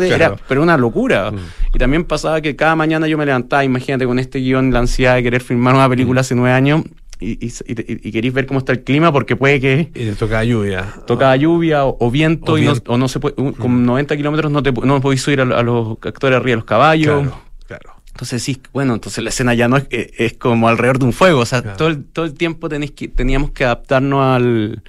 [0.02, 1.32] Era, pero una locura.
[1.32, 1.38] Mm.
[1.76, 5.16] Y también pasaba que cada mañana yo me levantaba, imagínate con este guion, la ansiedad
[5.16, 5.92] de querer filmar una Mm.
[5.92, 6.84] película hace nueve años
[7.22, 10.86] y, y, queréis ver cómo está el clima porque puede que Y toca lluvia.
[11.06, 12.76] toca lluvia o, o viento O y no.
[12.76, 12.80] Mm.
[12.88, 15.98] o no se puede, con 90 kilómetros no, te, no podéis subir a, a los
[16.02, 17.22] actores arriba de los caballos.
[17.24, 17.99] Claro, claro.
[18.20, 21.14] Entonces sí, bueno, entonces la escena ya no es, eh, es como alrededor de un
[21.14, 21.78] fuego, o sea, Claro.
[21.78, 24.84] todo, el, todo el tiempo tenéis que, teníamos que adaptarnos al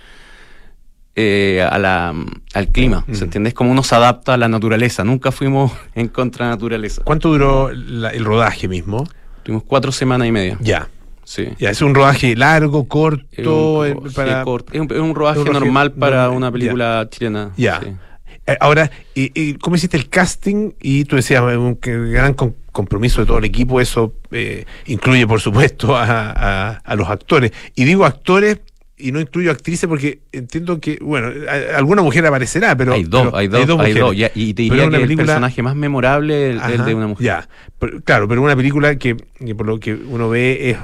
[1.14, 2.12] eh, a la,
[2.54, 3.14] al clima, Mm.
[3.14, 3.48] ¿se entiende?
[3.50, 7.02] Es como uno se adapta a la naturaleza, nunca fuimos en contra de la naturaleza.
[7.04, 9.06] ¿Cuánto duró la- el rodaje mismo?
[9.44, 10.56] Tuvimos cuatro semanas y media.
[10.60, 10.88] Ya.
[11.22, 11.50] Sí.
[11.60, 13.24] Ya, es un rodaje largo, corto.
[13.84, 14.72] Es un, rodaje para- corto.
[14.72, 16.52] Es un- es un rodaje un rodaje normal para una ya.
[16.52, 17.50] película chilena.
[17.56, 17.80] Ya.
[17.80, 17.92] sí.
[18.50, 20.72] Eh, Ahora, y, y ¿cómo hiciste el casting?
[20.80, 25.40] Y tú decías, un gran com- compromiso de todo el equipo, eso eh, incluye, por
[25.40, 27.52] supuesto, a- a los actores.
[27.74, 28.58] Y digo actores
[29.00, 32.92] y no incluyo actrices porque entiendo que, bueno, a- alguna mujer aparecerá, pero...
[32.92, 34.16] hay dos, pero hay dos, hay dos.
[34.16, 37.24] ya, y te diría que película- el personaje más memorable es el de una mujer.
[37.26, 37.48] Ya,
[37.78, 40.76] Pero, claro, pero una película que, que por lo que uno ve es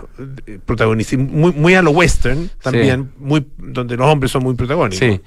[0.47, 4.99] eh, protagonista muy, muy a lo western también, muy donde los hombres son muy protagónicos.
[4.99, 5.21] Sí,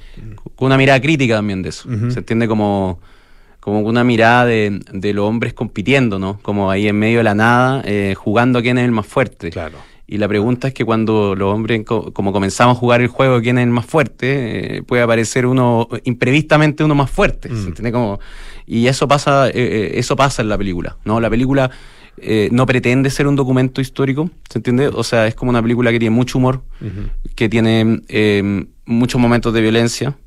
[0.56, 1.88] con una mirada crítica también de eso.
[2.10, 3.00] Se entiende como,
[3.60, 6.40] como una mirada de, de los hombres compitiendo, ¿no?
[6.42, 9.50] Como ahí en medio de la nada, eh, jugando quién es el más fuerte.
[9.52, 9.78] Claro.
[10.12, 13.42] Y la pregunta es que cuando los hombres, co- como comenzamos a jugar el juego,
[13.42, 17.48] quién es el más fuerte, eh, puede aparecer uno, imprevistamente uno más fuerte.
[17.50, 17.62] Mm.
[17.62, 17.92] ¿Se entiende?
[17.92, 18.20] Como,
[18.66, 21.20] y eso pasa, eh, eh, eso pasa en la película, ¿no?
[21.20, 21.70] La película
[22.18, 24.88] eh, no pretende ser un documento histórico, ¿se entiende?
[24.88, 26.64] O sea, es como una película que tiene mucho humor,
[27.36, 30.18] que tiene eh, muchos momentos de violencia,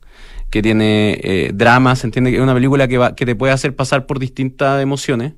[0.48, 3.52] que tiene eh, drama, se entiende que es una película que, va, que te puede
[3.52, 5.32] hacer pasar por distintas emociones.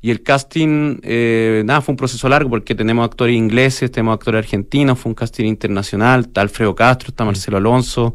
[0.00, 4.38] Y el casting, eh, nada, fue un proceso largo porque tenemos actores ingleses, tenemos actores
[4.44, 8.14] argentinos, fue un casting internacional, está Alfredo Castro, está Marcelo Alonso,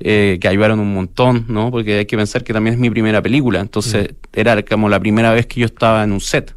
[0.00, 1.70] eh, que ayudaron un montón, ¿no?
[1.70, 5.32] Porque hay que pensar que también es mi primera película, entonces era como la primera
[5.32, 6.56] vez que yo estaba en un set.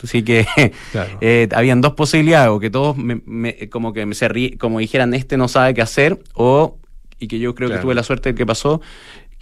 [0.00, 0.46] Así que
[0.92, 1.18] Claro.
[1.20, 4.78] eh, habían dos posibilidades, o que todos me, me- como que me se rí- como
[4.78, 6.78] dijeran, este no sabe qué hacer, o,
[7.18, 7.80] y que yo creo Claro.
[7.80, 8.80] que tuve la suerte de que pasó,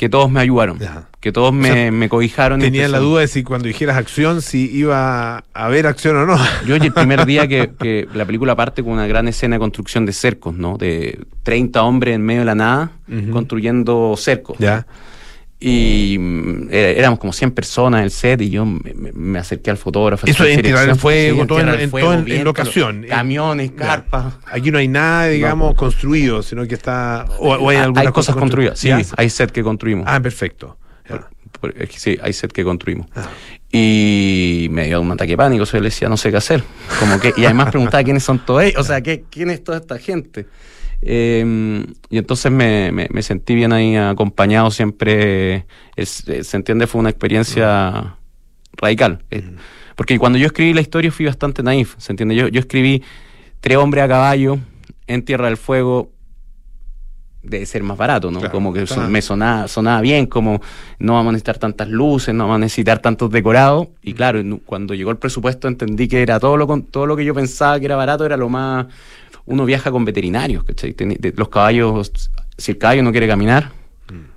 [0.05, 0.79] que todos me ayudaron,
[1.19, 2.61] que todos me, O sea, me cobijaron.
[2.61, 6.37] Tenía la duda de si cuando dijeras acción, si iba a haber acción o no.
[6.67, 10.05] Yo el primer día que, que la película parte con una gran escena de construcción
[10.05, 10.77] de cercos, ¿no?
[10.77, 12.91] De 30 hombres en medio de la nada
[13.33, 14.59] construyendo cercos.
[14.59, 14.87] Ya.
[15.61, 20.27] Y mm, éramos como 100 personas en el set y yo me, acerqué al fotógrafo.
[20.27, 20.99] Eso Tierra del dirección.
[20.99, 23.07] Fuego, Sí, todo en- locación.
[23.09, 24.35] Camiones, carpas.
[24.47, 27.27] Aquí no hay nada, digamos, construido, sino que está.
[27.39, 29.01] O, o hay, Hay, algunas cosas construidas, sí, ¿Ya?
[29.17, 30.05] hay set que construimos.
[30.09, 30.77] Ah, perfecto.
[31.09, 31.17] Ya.
[31.17, 31.31] Por-
[31.73, 33.07] por- es que sí, hay set que construimos.
[33.15, 33.29] Ah.
[33.73, 36.63] Y me dio un ataque de pánico, yo le decía, no sé qué hacer.
[37.01, 39.79] Como que, y además preguntaba quiénes son todos ellos, o sea, ¿qué, ¿quién es toda
[39.79, 40.47] esta gente?
[41.07, 45.67] Eh, y entonces me, me- me sentí bien ahí acompañado siempre.
[45.97, 48.17] Es- eh, se entiende, fue una experiencia
[48.77, 49.23] radical.
[49.31, 49.43] Eh,
[49.97, 52.35] Porque cuando yo escribí la historia fui bastante naif, ¿se entiende?
[52.35, 53.03] Yo, yo escribí
[53.61, 54.59] tres hombres a caballo
[55.07, 56.11] en Tierra del Fuego.
[57.43, 58.39] Debe ser más barato, ¿no?
[58.41, 59.07] Claro, como que claro.
[59.11, 60.63] me sonaba, sonaba bien, como
[60.99, 63.89] no vamos a necesitar tantas luces, no vamos a necesitar tantos decorados.
[64.03, 67.15] Y claro, nu- cuando llegó el presupuesto entendí que era todo lo, con- todo lo
[67.17, 68.87] que yo pensaba que era barato, era lo más...
[69.47, 70.95] Uno viaja con veterinarios, ¿cachai?
[71.37, 73.73] Los caballos, si el caballo no quiere caminar,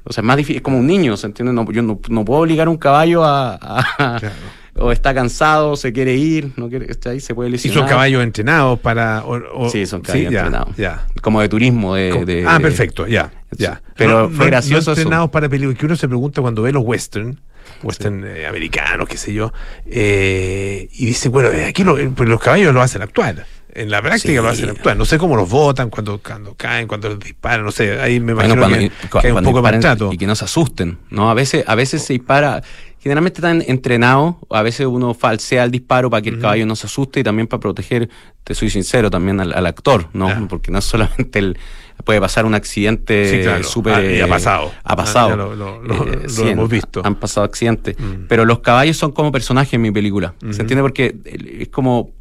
[0.04, 1.52] o sea, es más difícil, es como un niño, ¿se entiende?
[1.54, 3.56] No, yo no, no puedo obligar a un caballo a...
[3.62, 4.36] a- Claro.
[4.80, 7.20] O está cansado, se quiere ir, no quiere, ¿cachai?
[7.20, 7.80] Se puede Y lesionar.
[7.80, 9.24] son caballos entrenados para.
[9.26, 10.76] o- o- Sí, son caballos entrenados.
[10.78, 11.08] Ya.
[11.24, 12.12] Como de turismo, de...
[12.12, 13.32] Como- de- ah, perfecto, ya.
[13.58, 13.82] Ya.
[13.96, 15.02] pero fue gracioso eso.
[15.02, 15.80] entrenados para películas.
[15.80, 17.40] Que uno se pregunta cuando ve los western,
[17.82, 19.52] western eh, americanos, qué sé yo,
[19.88, 23.48] eh, y dice, bueno, eh, aquí lo- eh, pues los caballos lo hacen actuar.
[23.78, 24.36] En la práctica Sí.
[24.36, 24.98] lo hacen actuar.
[24.98, 28.00] No sé cómo los votan, cuando, cuando caen, cuando los disparan, no sé.
[28.00, 30.10] Ahí me Bueno, imagino cuando, que, que hay un poco de maltrato.
[30.12, 31.30] y que no se asusten, ¿no?
[31.30, 32.64] A veces, a veces se dispara,
[33.00, 36.88] generalmente están entrenados, a veces uno falsea el disparo para que el caballo no se
[36.88, 38.10] asuste y también para proteger,
[38.44, 40.48] te soy sincero, también al, al actor, ¿no?
[40.50, 41.58] Porque no es solamente el
[42.06, 43.64] puede pasar un accidente Sí, claro.
[43.64, 44.72] súper Ah, y ha eh, pasado.
[44.84, 47.02] ha pasado Ah, ya lo- lo- lo- Eh, lo sí, hemos visto.
[47.04, 48.28] han pasado accidentes Mm.
[48.30, 51.16] pero los caballos son como personajes en mi película se entiende porque
[51.60, 52.12] es como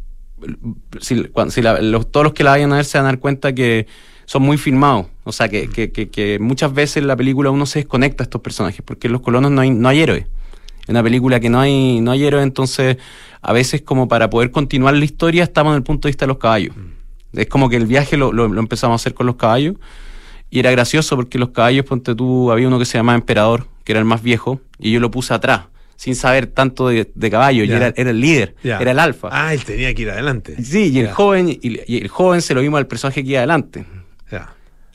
[1.00, 3.08] si, cuando- si la- los- todos los que la vayan a ver se van a
[3.08, 3.86] dar cuenta que
[4.26, 5.06] son muy filmados.
[5.24, 8.26] O sea, que, que, que- que muchas veces en la película uno se desconecta a
[8.26, 10.26] estos personajes, porque en los colonos no hay, no hay héroes.
[10.86, 12.96] En una película que no hay, no hay héroes, entonces
[13.42, 16.28] a veces como para poder continuar la historia estamos en el punto de vista de
[16.28, 16.74] los caballos.
[17.32, 19.76] Es como que el viaje lo, lo- lo empezamos a hacer con los caballos.
[20.48, 23.92] Y era gracioso porque los caballos, ponte tú, había uno que se llamaba Emperador, que
[23.92, 25.62] era el más viejo, y yo lo puse atrás,
[25.96, 27.64] sin saber tanto de, de caballo.
[27.64, 29.28] Y era, era el líder, era el alfa.
[29.32, 30.56] Ah, él tenía que ir adelante.
[30.62, 33.38] Sí, y el joven, y, y el joven se lo vimos al personaje que iba
[33.40, 33.84] adelante.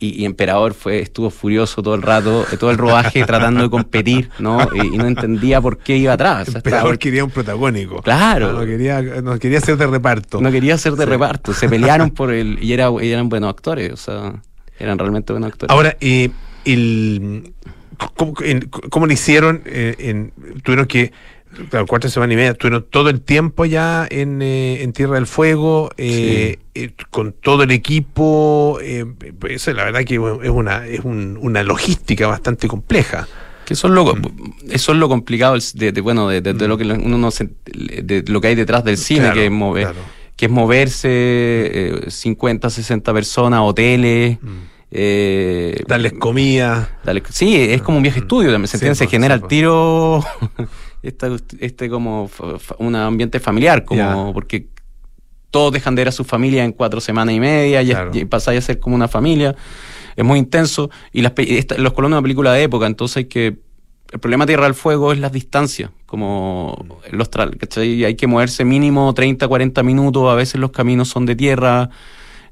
[0.03, 4.31] Y, y Emperador fue, estuvo furioso todo el rato, todo el rodaje tratando de competir,
[4.39, 4.67] ¿no?
[4.73, 6.47] Y, y no entendía por qué iba atrás.
[6.47, 8.01] O sea, Emperador quería un protagónico.
[8.01, 8.49] Claro.
[8.49, 10.41] Ah, no, quería, no quería ser de reparto.
[10.41, 11.09] no quería ser de Sí.
[11.11, 11.53] reparto.
[11.53, 12.57] Se pelearon por el.
[12.63, 14.41] Y era, y eran buenos actores, o sea,
[14.79, 15.71] eran realmente buenos actores.
[15.71, 16.31] Ahora, eh,
[16.65, 17.53] el,
[18.15, 19.61] ¿cómo, en- cómo lo hicieron?
[19.65, 20.33] eh, en,
[20.63, 21.11] tuvieron que,
[21.69, 25.27] claro, cuatro semanas y media, tuvieron todo el tiempo ya en, eh, en Tierra del
[25.27, 28.79] Fuego, eh, eh, con todo el equipo.
[28.81, 29.05] eh,
[29.39, 33.27] pues eso la verdad que es, una, es un- una logística bastante compleja.
[33.65, 34.13] Que eso es lo,
[34.69, 37.49] eso es lo complicado de, de, bueno, de, de- de lo que uno no se-
[37.65, 39.99] de lo que hay detrás del cine, Claro, que es mover, claro.
[40.35, 44.37] que es moverse eh, 50, 60 personas, hoteles.
[44.91, 46.99] Eh, Darles comida.
[47.29, 48.95] Sí, es como un viaje estudio también, ¿se Sí, entiende?
[48.95, 50.23] Se genera sí, el tiro
[51.01, 51.27] este,
[51.59, 52.29] este como
[52.77, 54.67] un ambiente familiar, como porque
[55.49, 58.11] todos dejan de ver a su familia en cuatro semanas y media, y, Claro.
[58.13, 59.55] y pasáis a ser como una familia,
[60.15, 63.25] es muy intenso, y las, esta- los colonos es una película de época, entonces hay
[63.25, 63.57] que,
[64.13, 68.03] el problema de Tierra del Fuego es las distancias, como los tra- ¿cachai?
[68.05, 71.89] hay que moverse mínimo 30, 40 minutos, a veces los caminos son de tierra,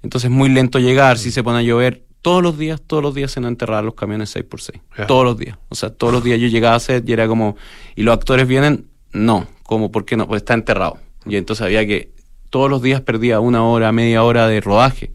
[0.03, 3.13] entonces es muy lento llegar, si se pone a llover, todos los días, todos los
[3.15, 4.81] días se nos enterraban los camiones 6x6.
[4.97, 5.07] Ya.
[5.07, 5.57] Todos los días.
[5.69, 7.55] O sea, todos los días yo llegaba a set y era como,
[7.95, 8.87] ¿y los actores vienen?
[9.13, 9.47] No.
[9.63, 9.91] ¿Cómo?
[9.91, 10.27] ¿Por qué no?
[10.27, 10.97] Pues está enterrado.
[11.25, 12.11] Y entonces había que,
[12.49, 15.11] todos los días perdía una hora, media hora de rodaje.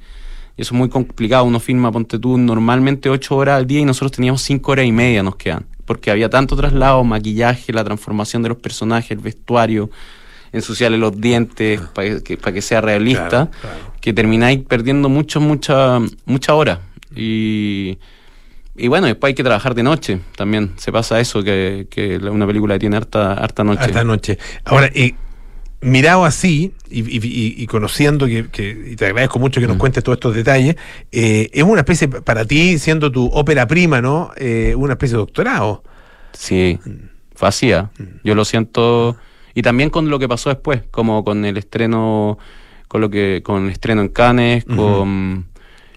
[0.57, 1.45] Y eso es muy complicado.
[1.45, 4.93] Uno filma, ponte tú, normalmente ocho horas al día y nosotros teníamos cinco horas y
[4.93, 5.67] media nos quedan.
[5.85, 9.91] Porque había tanto traslado, maquillaje, la transformación de los personajes, el vestuario,
[10.53, 13.77] ensuciarle los dientes para que, para que sea realista, Claro, claro.
[14.01, 16.81] que termináis perdiendo mucho, mucha, mucha hora.
[17.17, 17.99] Y,
[18.77, 20.73] y bueno, después hay que trabajar de noche también.
[20.77, 23.87] Se pasa eso, que, que una película tiene harta, harta noche.
[23.87, 24.39] Esta noche.
[24.65, 25.15] Ahora, eh,
[25.81, 30.17] mirado así y, y- conociendo que, que- y te agradezco mucho que nos cuentes todos
[30.17, 30.77] estos detalles,
[31.12, 34.31] eh, es una especie, para ti, siendo tu ópera prima, ¿no?
[34.37, 35.85] Eh, una especie de doctorado.
[36.33, 36.79] Sí,
[37.35, 37.71] fue así.
[37.73, 37.91] ¿ah?
[38.25, 39.17] Yo lo siento.
[39.55, 42.39] Y también con lo que pasó después, como con el estreno,
[42.89, 45.47] con lo que, con el estreno en Cannes, con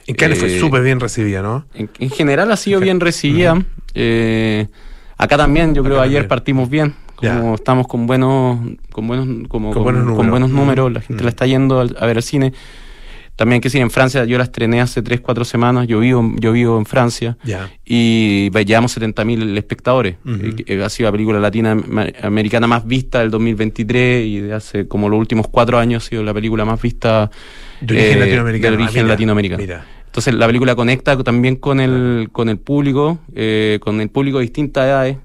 [0.08, 1.66] En Cannes fue Eh, súper bien recibida, ¿no?
[1.76, 3.62] En, en general ha sido bien recibida.
[3.94, 4.68] Eh,
[5.18, 6.94] acá también, yo creo, ayer partimos bien.
[7.16, 8.60] Como estamos con buenos,
[8.92, 10.30] con buenos, como, Con con, buenos con números.
[10.32, 12.54] buenos números, la gente la está yendo a ver al cine.
[13.36, 16.52] También que sí, en Francia, yo la estrené hace 3, 4 semanas, yo vivo, yo
[16.52, 17.70] vivo en Francia Ya.
[17.86, 20.16] y llevamos 70.000 espectadores.
[20.26, 25.08] Eh, eh, ha sido la película latinoamericana más vista del 2023 y de hace como
[25.10, 27.30] los últimos cuatro años ha sido la película más vista
[27.82, 28.78] De origen eh, latinoamericano.
[28.78, 29.62] de origen Ah, mira, latinoamericano.
[29.62, 29.86] Mira.
[30.08, 34.44] Entonces la película conecta también con el, con el público, eh, con el público de
[34.44, 35.18] distintas edades,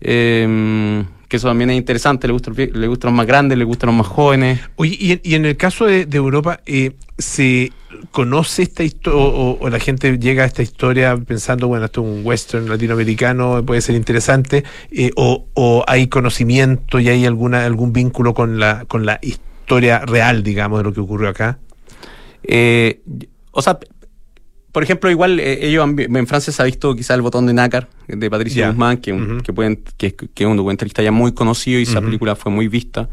[0.00, 3.88] eh, que eso también es interesante, le vie- le gustan los más grandes, le gustan
[3.88, 4.60] los más jóvenes.
[4.76, 7.72] Oye, y en, y en el caso de, de Europa, eh, ¿se
[8.12, 12.06] conoce esta historia o, o la gente llega a esta historia pensando, bueno, esto es
[12.18, 14.62] un western latinoamericano, puede ser interesante,
[14.92, 20.00] eh, o, o hay conocimiento y hay alguna algún vínculo con la, con la historia
[20.00, 21.58] real, digamos, de lo que ocurrió acá?
[22.44, 23.00] Eh,
[23.50, 23.78] o sea,
[24.76, 27.54] por ejemplo, igual eh, ellos han en Francia se ha visto quizá el botón de
[27.54, 28.68] nácar de Patricio Ya.
[28.68, 31.84] Guzmán, que, un- que, pueden, que, es- que es un documentalista ya muy conocido y
[31.84, 33.08] esa película fue muy vista.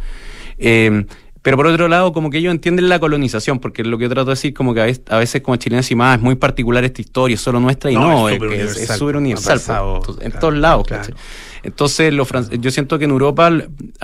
[0.58, 1.06] Eh,
[1.42, 4.26] pero por otro lado, como que ellos entienden la colonización, porque lo que yo trato
[4.26, 6.84] de decir, como que a veces, a veces como chilenos y más, es muy particular
[6.84, 9.18] esta historia, es solo nuestra y No, no, es súper es- universal, es súper ha
[9.20, 9.58] universal.
[9.60, 10.18] pasado, pues.
[10.20, 10.88] En claro, todos lados.
[10.88, 11.04] claro.
[11.04, 11.16] ¿cachai?
[11.64, 12.28] Entonces, los
[12.60, 13.52] yo siento que en Europa, a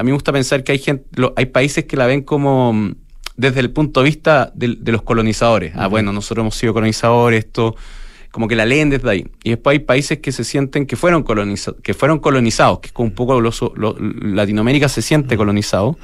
[0.03, 2.95] mí me gusta pensar que hay gente, lo- hay países que la ven como mm,
[3.39, 5.71] desde el punto de vista del- de, los colonizadores.
[5.75, 7.75] Ah, bueno, nosotros hemos sido colonizadores, esto,
[8.31, 9.27] como que la leen desde ahí.
[9.43, 12.93] Y después hay países que se sienten que fueron, coloniza- que fueron colonizados, que es
[12.93, 15.97] como un poco lo- Latinoamérica se siente colonizado.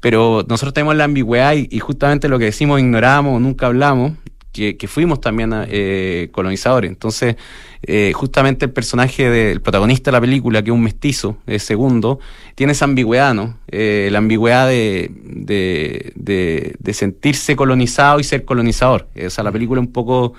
[0.00, 4.12] Pero nosotros tenemos la ambigüedad y, y justamente lo que decimos, ignoramos, nunca hablamos,
[4.52, 6.90] que, que fuimos también eh, colonizadores.
[6.90, 7.36] Entonces,
[7.82, 12.18] eh, justamente el personaje del protagonista de la película, que es un mestizo, es segundo,
[12.54, 13.58] tiene esa ambigüedad, ¿no?
[13.68, 19.08] Eh, la ambigüedad de, de, de- de sentirse colonizado y ser colonizador.
[19.24, 20.34] O sea, la película un poco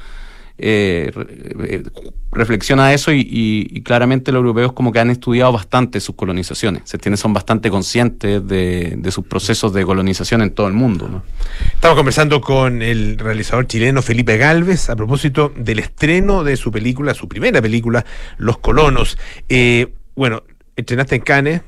[0.62, 1.12] eh,
[1.64, 1.84] eh,
[2.32, 6.84] reflexiona eso y, claramente los europeos como que han estudiado bastante sus colonizaciones.
[6.86, 11.24] Se son bastante conscientes de, sus procesos de colonización en todo el mundo, ¿no?
[11.74, 17.14] Estamos conversando con el realizador chileno Felipe Galvez a propósito del estreno de su película,
[17.14, 18.06] su primera película,
[18.38, 19.18] Los Colonos.
[19.48, 20.44] Eh, bueno,
[20.76, 21.62] estrenaste en Cannes,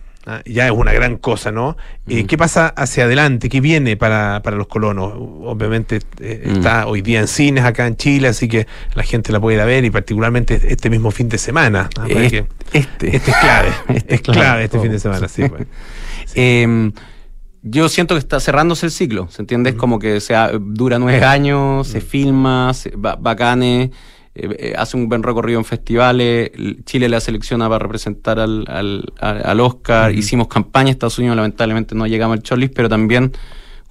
[0.46, 1.76] ya es una gran cosa, ¿no?
[2.08, 2.28] Eh, Mm.
[2.28, 3.50] ¿Qué pasa hacia adelante?
[3.50, 5.14] ¿Qué viene para, para Los Colonos?
[5.16, 6.52] Obviamente eh, Mm.
[6.58, 9.62] está hoy día en cines acá en Chile, así que la gente la puede ir
[9.62, 11.90] a ver y particularmente este mismo fin de semana.
[12.00, 13.16] ah, Este, este.
[13.16, 15.44] este es clave, Este es es clave, este fin de semana, sí.
[15.50, 15.68] pues.
[16.36, 16.92] Eh,
[17.64, 19.72] yo siento que está cerrándose el ciclo, ¿se entiende?
[19.72, 23.92] Es como que se ha- dura nueve años, se filma, se, ba- bacanes,
[24.34, 26.52] eh, eh, hace un buen recorrido en festivales,
[26.86, 32.08] Chile la selecciona para representar al, al, al- Oscar, hicimos campaña, Estados Unidos lamentablemente no
[32.08, 33.32] llegamos al shortlist, pero también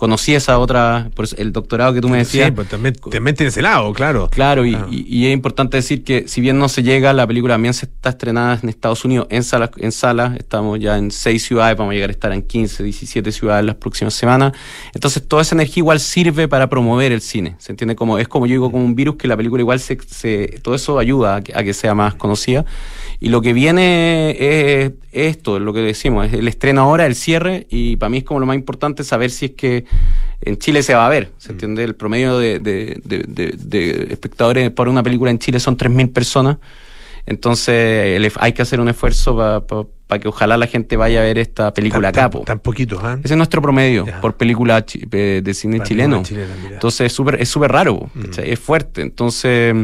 [0.00, 2.46] conocí esa otra, por eso el doctorado que tú me decías.
[2.46, 4.30] Sí, pues también, también tiene ese lado, claro.
[4.30, 4.88] Claro, y, Claro.
[4.90, 7.84] y- y es importante decir que si bien no se llega, la película también se
[7.84, 11.92] está estrenada en Estados Unidos en salas, en salas, estamos ya en seis ciudades, vamos
[11.92, 14.52] a llegar a estar en 15, 17 ciudades las próximas semanas.
[14.94, 17.56] Entonces toda esa energía igual sirve para promover el cine.
[17.58, 17.94] ¿Se entiende?
[17.94, 20.74] Como, es como yo digo, como un virus que la película igual se, se- todo
[20.74, 22.64] eso ayuda a que, a que sea más conocida.
[23.20, 27.04] Y lo que viene es, es esto, es lo que decimos, es el estreno ahora,
[27.04, 29.84] el cierre, y para mí es como lo más importante saber si es que
[30.42, 31.84] en Chile se va a ver, ¿se entiende?
[31.84, 36.12] El promedio de, de- de- de- de espectadores por una película en Chile son 3.000
[36.12, 36.56] personas,
[37.26, 39.36] entonces hay que hacer un esfuerzo
[40.06, 42.38] para que ojalá la gente vaya a ver esta película tan, acá.
[42.44, 43.18] Tan, tan ¿ah?
[43.22, 44.20] Ese es nuestro promedio Ya.
[44.20, 46.22] por película chi- eh, de cine Para chileno.
[46.22, 46.54] chilena.
[46.72, 48.24] Entonces es súper es súper raro, Mm.
[48.42, 49.02] es fuerte.
[49.02, 49.74] Entonces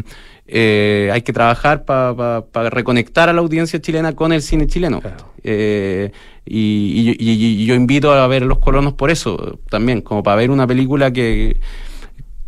[0.49, 5.01] eh, hay que trabajar para reconectar a la audiencia chilena con el cine chileno.
[5.01, 5.33] Claro.
[5.43, 6.11] Eh,
[6.47, 10.37] y, y- y- y yo invito a ver Los Colonos por eso también, como para
[10.37, 11.59] ver una película que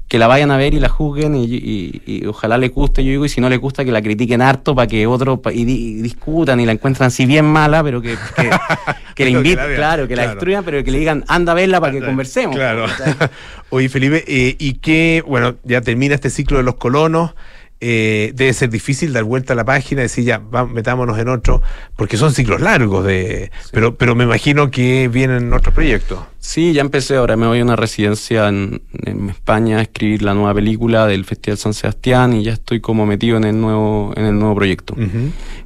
[0.09, 3.28] que la vayan a ver y la juzguen y, ojalá les guste, yo digo, y
[3.28, 6.59] si no les gusta que la critiquen harto para que otros y, di- y discutan
[6.61, 8.49] y la encuentran así bien mala, pero que, que,
[9.14, 11.92] que la inviten, claro, que la destruyan, pero que le digan, anda a verla para
[11.92, 12.57] que conversemos.
[12.57, 12.86] Claro.
[13.68, 17.32] Oye, Felipe, eh, y que, bueno, ya termina este ciclo de los colonos.
[17.80, 21.28] Eh, debe ser difícil dar vuelta a la página y decir ya, va, metámonos en
[21.28, 21.62] otro,
[21.96, 23.50] porque son ciclos largos de.
[23.72, 26.18] Pero, pero me imagino que vienen otros proyectos.
[26.40, 30.34] Sí, ya empecé, ahora me voy a una residencia en, en España a escribir la
[30.34, 34.24] nueva película del Festival San Sebastián y ya estoy como metido en el nuevo, en
[34.24, 34.94] el nuevo proyecto.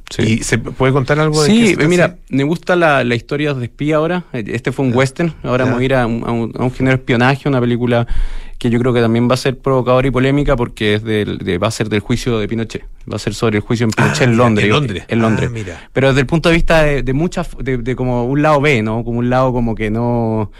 [0.09, 0.21] Sí.
[0.39, 3.95] ¿Y se puede contar algo de Sí, mira, me gusta la, la historia de espía
[3.97, 4.25] ahora.
[4.33, 5.33] Este fue un western.
[5.43, 8.05] Ahora vamos a ir a un, a un- a un género de espionaje, una película
[8.63, 11.57] que yo creo que también va a ser provocadora y polémica porque es del, de-
[11.59, 12.83] va a ser del juicio de Pinochet.
[13.11, 14.65] Va a ser sobre el juicio en Pinochet Ah, en Londres.
[14.65, 15.03] en Londres.
[15.09, 15.49] En Londres.
[15.51, 15.89] Ah, mira.
[15.93, 18.81] Pero desde el punto de vista de, de muchas, de, de como un lado B,
[18.81, 19.03] ¿no?
[19.03, 20.51] Como un lado como que no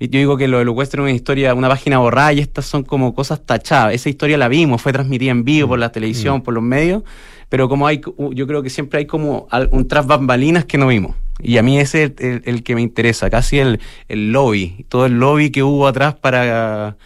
[0.00, 2.82] Yo digo que lo del western es una historia, una página borrada y estas son
[2.82, 3.94] como cosas tachadas.
[3.94, 7.02] Esa historia la vimos, fue transmitida en vivo por la televisión, por los medios,
[7.50, 8.00] pero como hay,
[8.32, 11.14] yo creo que siempre hay como un tras bambalinas que no vimos.
[11.42, 14.84] Y a mí ese es el, el- el que me interesa, casi el, el lobby,
[14.88, 16.96] todo el lobby que hubo atrás para...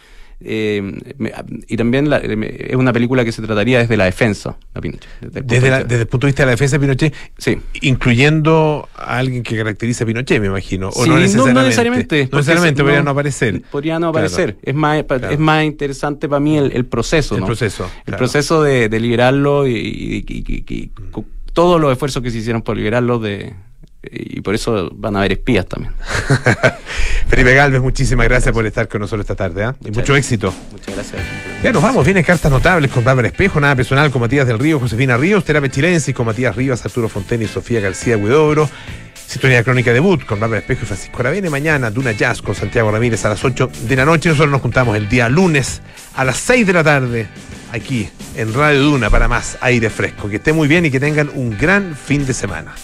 [0.45, 1.01] eh,
[1.67, 5.09] y también la- eh, es una película que se trataría desde la defensa, la Pinochet.
[5.21, 6.75] Desde, el punto Desde, de la- vista- desde el punto de vista de la defensa
[6.75, 7.57] de Pinochet, Sí.
[7.81, 10.89] incluyendo a alguien que caracteriza a Pinochet, me imagino.
[10.89, 11.53] O Sí, no necesariamente.
[11.53, 12.29] No, necesariamente.
[12.31, 13.61] No necesariamente, podría no aparecer.
[13.71, 14.27] Podría no Claro.
[14.27, 14.57] aparecer.
[14.61, 15.29] Es, más, Claro.
[15.31, 17.35] es más interesante para mí el, el proceso.
[17.35, 17.47] El ¿no?
[17.47, 18.17] proceso, El claro.
[18.19, 20.91] proceso de, de liberarlo y, y- y- y-
[21.53, 23.53] todos los esfuerzos que se hicieron por liberarlo de,
[24.11, 25.93] y por eso van a haber espías también.
[27.27, 29.63] Felipe Galvez, muchísimas gracias por estar con nosotros esta tarde.
[29.63, 29.75] ¿ah?
[29.81, 30.17] Y mucho gracias.
[30.17, 30.53] éxito.
[30.71, 31.21] Muchas gracias.
[31.63, 34.79] Ya nos vamos, vienen cartas notables con Bárbara Espejo, nada personal con Matías del Río,
[34.79, 38.69] Josefina Ríos, Terapia Chilensis con Matías Rivas, Arturo Fonten y Sofía García Huidobro.
[39.27, 41.49] Sintonía Crónica Debut con Bárbara Espejo y Francisco Aravene.
[41.49, 44.29] Mañana Duna Jazz con Santiago Ramírez a las 8 de la noche.
[44.29, 45.81] Nosotros nos juntamos el día lunes
[46.15, 47.27] a las 6 de la tarde
[47.71, 50.29] aquí en Radio Duna para más aire fresco.
[50.29, 52.75] Que esté muy bien y que tengan un gran fin de semana.